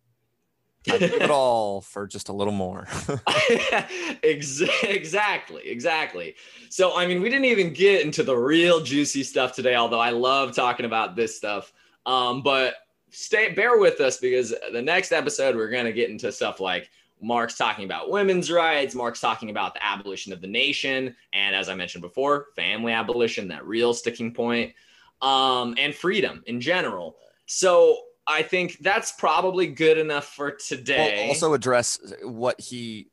[0.90, 2.86] I give it all for just a little more.
[4.22, 6.34] exactly, exactly.
[6.70, 10.10] So, I mean, we didn't even get into the real juicy stuff today, although I
[10.10, 11.72] love talking about this stuff.
[12.06, 12.74] Um, but
[13.10, 16.90] stay, bear with us because the next episode we're going to get into stuff like
[17.20, 18.94] Marx talking about women's rights.
[18.94, 23.48] Marx talking about the abolition of the nation, and as I mentioned before, family abolition,
[23.48, 24.72] that real sticking point,
[25.20, 27.16] um, and freedom in general.
[27.46, 27.98] So
[28.28, 31.20] I think that's probably good enough for today.
[31.22, 33.08] We'll also address what he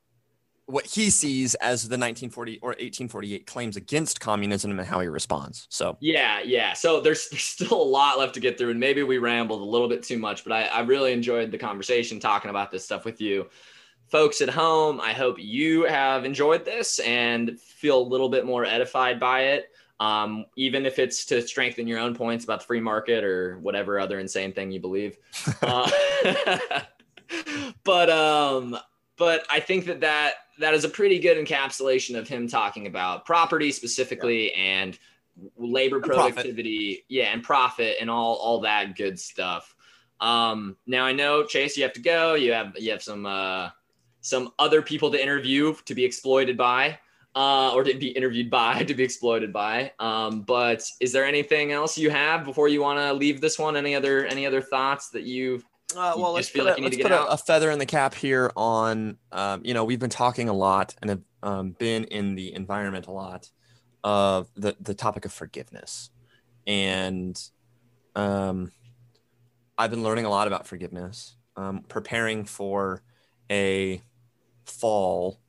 [0.67, 5.67] what he sees as the 1940 or 1848 claims against communism and how he responds.
[5.69, 6.73] So yeah, yeah.
[6.73, 9.65] So there's, there's still a lot left to get through, and maybe we rambled a
[9.65, 13.05] little bit too much, but I, I really enjoyed the conversation talking about this stuff
[13.05, 13.47] with you.
[14.07, 18.65] Folks at home, I hope you have enjoyed this and feel a little bit more
[18.65, 22.81] edified by it um, even if it's to strengthen your own points about the free
[22.81, 25.17] market or whatever other insane thing you believe.
[25.61, 25.89] uh,
[27.83, 28.77] but um,
[29.17, 33.25] but I think that that that is a pretty good encapsulation of him talking about
[33.25, 34.63] property specifically yeah.
[34.63, 34.99] and
[35.57, 37.05] labor and productivity, profit.
[37.09, 39.75] yeah, and profit and all all that good stuff.
[40.19, 42.35] Um, now I know Chase, you have to go.
[42.35, 43.69] You have you have some uh,
[44.21, 46.99] some other people to interview to be exploited by
[47.35, 49.91] uh, or to be interviewed by, to be exploited by.
[49.99, 53.75] Um, but is there anything else you have before you want to leave this one?
[53.75, 55.63] Any other any other thoughts that you?
[55.95, 58.51] Uh, well, let's feel like a, to get a, a, feather in the cap here
[58.55, 59.17] on.
[59.31, 63.07] Um, you know, we've been talking a lot and have um, been in the environment
[63.07, 63.49] a lot
[64.03, 66.09] of the the topic of forgiveness,
[66.65, 67.39] and
[68.15, 68.71] um,
[69.77, 73.03] I've been learning a lot about forgiveness, um, preparing for
[73.51, 74.01] a
[74.65, 75.39] fall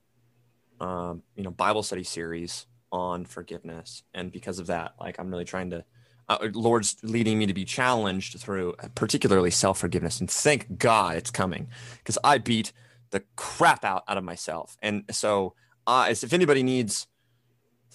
[0.81, 5.45] um, you know Bible study series on forgiveness, and because of that, like I'm really
[5.45, 5.85] trying to.
[6.29, 11.31] Uh, Lord's leading me to be challenged through particularly self forgiveness, and thank God it's
[11.31, 11.69] coming
[11.99, 12.73] because I beat
[13.11, 15.55] the crap out out of myself, and so
[15.87, 17.07] uh, if anybody needs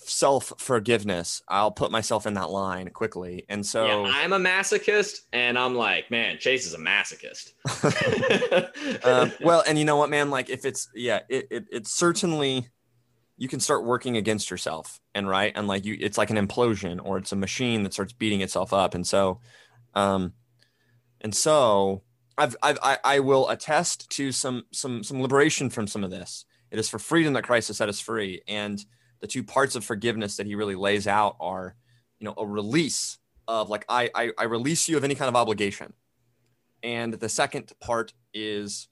[0.04, 3.46] self forgiveness, I'll put myself in that line quickly.
[3.50, 7.54] And so yeah, I'm a masochist, and I'm like, man, Chase is a masochist.
[9.06, 10.30] um, well, and you know what, man?
[10.30, 12.68] Like, if it's yeah, it, it it's certainly
[13.38, 17.00] you can start working against yourself, and right, and like you, it's like an implosion,
[17.04, 19.40] or it's a machine that starts beating itself up, and so,
[19.94, 20.34] um,
[21.22, 22.04] and so.
[22.38, 26.46] I've, I've, I, I will attest to some some some liberation from some of this.
[26.72, 28.84] It is for freedom that Christ has set us free, and
[29.22, 31.76] the two parts of forgiveness that he really lays out are,
[32.20, 33.18] you know, a release
[33.48, 35.94] of like I, I, I release you of any kind of obligation,
[36.84, 38.88] and the second part is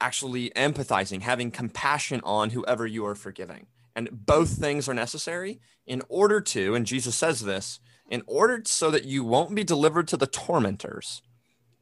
[0.00, 3.66] actually empathizing, having compassion on whoever you are forgiving.
[3.94, 7.78] And both things are necessary in order to, and Jesus says this,
[8.10, 11.22] in order so that you won't be delivered to the tormentors.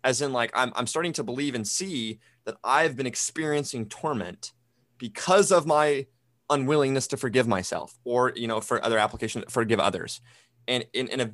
[0.02, 4.52] As in, like, I'm, I'm starting to believe and see that I've been experiencing torment
[4.98, 6.06] because of my
[6.50, 10.20] unwillingness to forgive myself or you know for other application forgive others.
[10.68, 11.30] And in, in a,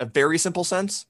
[0.00, 1.06] a very simple sense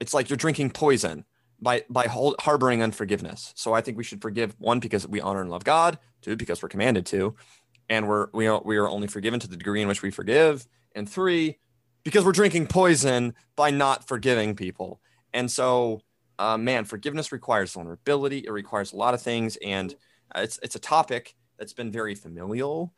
[0.00, 1.24] it's like you're drinking poison
[1.60, 3.52] by by harboring unforgiveness.
[3.56, 6.62] So i think we should forgive one because we honor and love god two because
[6.62, 7.34] we're commanded to
[7.88, 10.66] and we're we are, we are only forgiven to the degree in which we forgive
[10.94, 11.58] and three
[12.04, 15.00] because we're drinking poison by not forgiving people.
[15.34, 16.00] And so
[16.38, 19.94] uh, man forgiveness requires vulnerability it requires a lot of things and
[20.34, 22.92] it's it's a topic that's been very familial.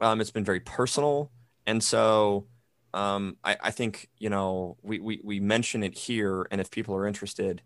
[0.00, 1.32] Um, it's been very personal,
[1.66, 2.46] and so
[2.94, 6.94] um, I, I, think you know we, we we mention it here, and if people
[6.94, 7.60] are interested,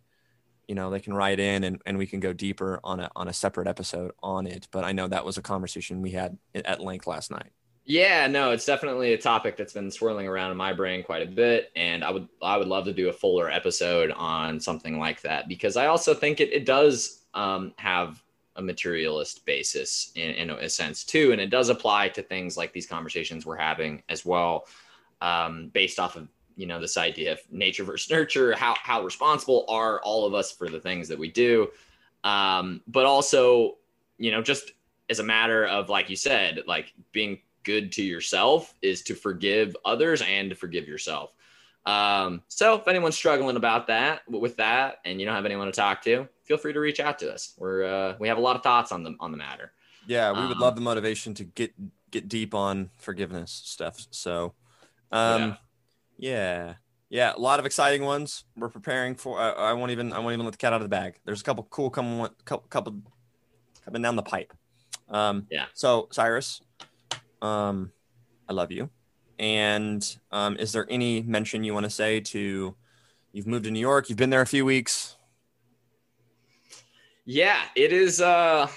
[0.66, 3.28] you know they can write in, and, and we can go deeper on a on
[3.28, 4.66] a separate episode on it.
[4.72, 7.52] But I know that was a conversation we had at length last night.
[7.84, 11.30] Yeah, no, it's definitely a topic that's been swirling around in my brain quite a
[11.30, 15.20] bit, and I would I would love to do a fuller episode on something like
[15.22, 18.22] that because I also think it it does um, have
[18.56, 21.32] a materialist basis in, in, a sense too.
[21.32, 24.66] And it does apply to things like these conversations we're having as well
[25.20, 29.64] um, based off of you know this idea of nature versus nurture how how responsible
[29.68, 31.68] are all of us for the things that we do.
[32.24, 33.78] Um, but also
[34.18, 34.72] you know just
[35.08, 39.76] as a matter of like you said like being good to yourself is to forgive
[39.84, 41.32] others and to forgive yourself.
[41.86, 45.72] Um, so if anyone's struggling about that with that and you don't have anyone to
[45.72, 47.54] talk to feel free to reach out to us.
[47.56, 49.72] We're uh, we have a lot of thoughts on the on the matter.
[50.06, 51.72] Yeah, we would um, love the motivation to get
[52.10, 54.06] get deep on forgiveness stuff.
[54.10, 54.52] So,
[55.10, 55.56] um,
[56.18, 56.66] yeah.
[56.68, 56.74] yeah.
[57.08, 58.44] yeah, a lot of exciting ones.
[58.54, 59.40] We're preparing for.
[59.40, 60.12] Uh, I won't even.
[60.12, 61.14] I won't even let the cat out of the bag.
[61.24, 62.28] There's a couple cool coming.
[62.44, 63.00] Couple, couple
[63.86, 64.52] coming down the pipe.
[65.08, 65.66] Um, yeah.
[65.72, 66.60] So Cyrus,
[67.40, 67.92] um,
[68.46, 68.90] I love you.
[69.38, 72.74] And um, is there any mention you want to say to?
[73.32, 74.10] You've moved to New York.
[74.10, 75.16] You've been there a few weeks.
[77.24, 78.20] Yeah, it is.
[78.20, 78.68] Uh,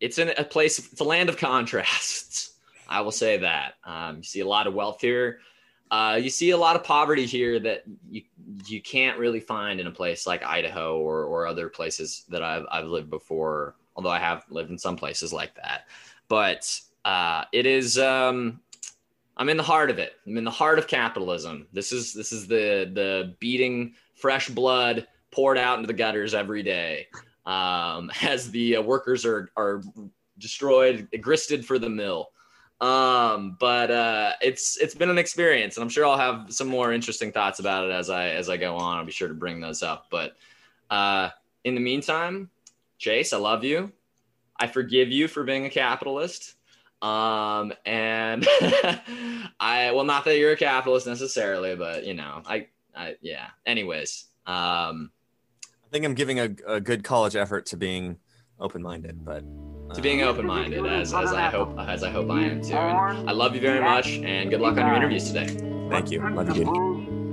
[0.00, 0.78] it's in a place.
[0.78, 2.54] It's a land of contrasts.
[2.88, 3.74] I will say that.
[3.84, 5.40] Um, you see a lot of wealth here.
[5.90, 8.22] Uh, you see a lot of poverty here that you
[8.66, 12.64] you can't really find in a place like Idaho or or other places that I've
[12.70, 13.74] I've lived before.
[13.96, 15.86] Although I have lived in some places like that,
[16.28, 17.98] but uh, it is.
[17.98, 18.60] Um,
[19.36, 20.14] I'm in the heart of it.
[20.26, 21.66] I'm in the heart of capitalism.
[21.72, 26.62] This is this is the the beating fresh blood poured out into the gutters every
[26.62, 27.08] day
[27.46, 29.82] um, as the uh, workers are are
[30.38, 32.30] destroyed, gristed for the mill.
[32.80, 36.92] Um, but uh, it's it's been an experience, and I'm sure I'll have some more
[36.92, 38.98] interesting thoughts about it as I as I go on.
[38.98, 40.06] I'll be sure to bring those up.
[40.10, 40.36] But
[40.88, 41.28] uh,
[41.64, 42.48] in the meantime,
[42.98, 43.92] Chase, I love you.
[44.56, 46.54] I forgive you for being a capitalist.
[47.02, 48.46] Um, and
[49.60, 53.48] I well, not that you're a capitalist necessarily, but you know, I, I yeah.
[53.66, 55.10] Anyways, um,
[55.90, 58.18] I think I'm giving a, a good college effort to being
[58.60, 59.42] open-minded, but
[59.92, 62.76] to being um, open-minded as, as I hope as I hope I am too.
[62.76, 65.48] And I love you very much, and good luck on your interviews today.
[65.90, 66.20] Thank you.
[66.30, 66.70] Love you, Judy.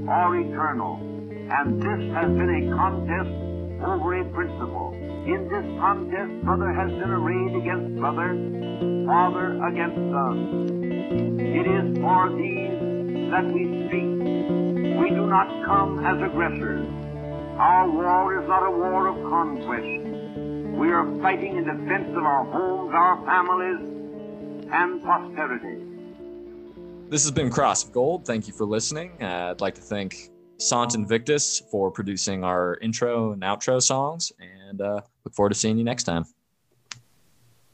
[0.09, 3.29] Are eternal, and this has been a contest
[3.85, 4.91] over a principle.
[5.27, 8.33] In this contest, brother has been arrayed against brother,
[9.05, 11.37] father against son.
[11.39, 14.97] It is for these that we speak.
[14.97, 16.87] We do not come as aggressors.
[17.57, 20.77] Our war is not a war of conquest.
[20.77, 23.79] We are fighting in defense of our homes, our families,
[24.71, 25.83] and posterity.
[27.09, 28.27] This has been Cross of Gold.
[28.27, 29.13] Thank you for listening.
[29.19, 30.29] Uh, I'd like to thank
[30.59, 35.79] Sant Invictus for producing our intro and outro songs, and uh, look forward to seeing
[35.79, 36.25] you next time.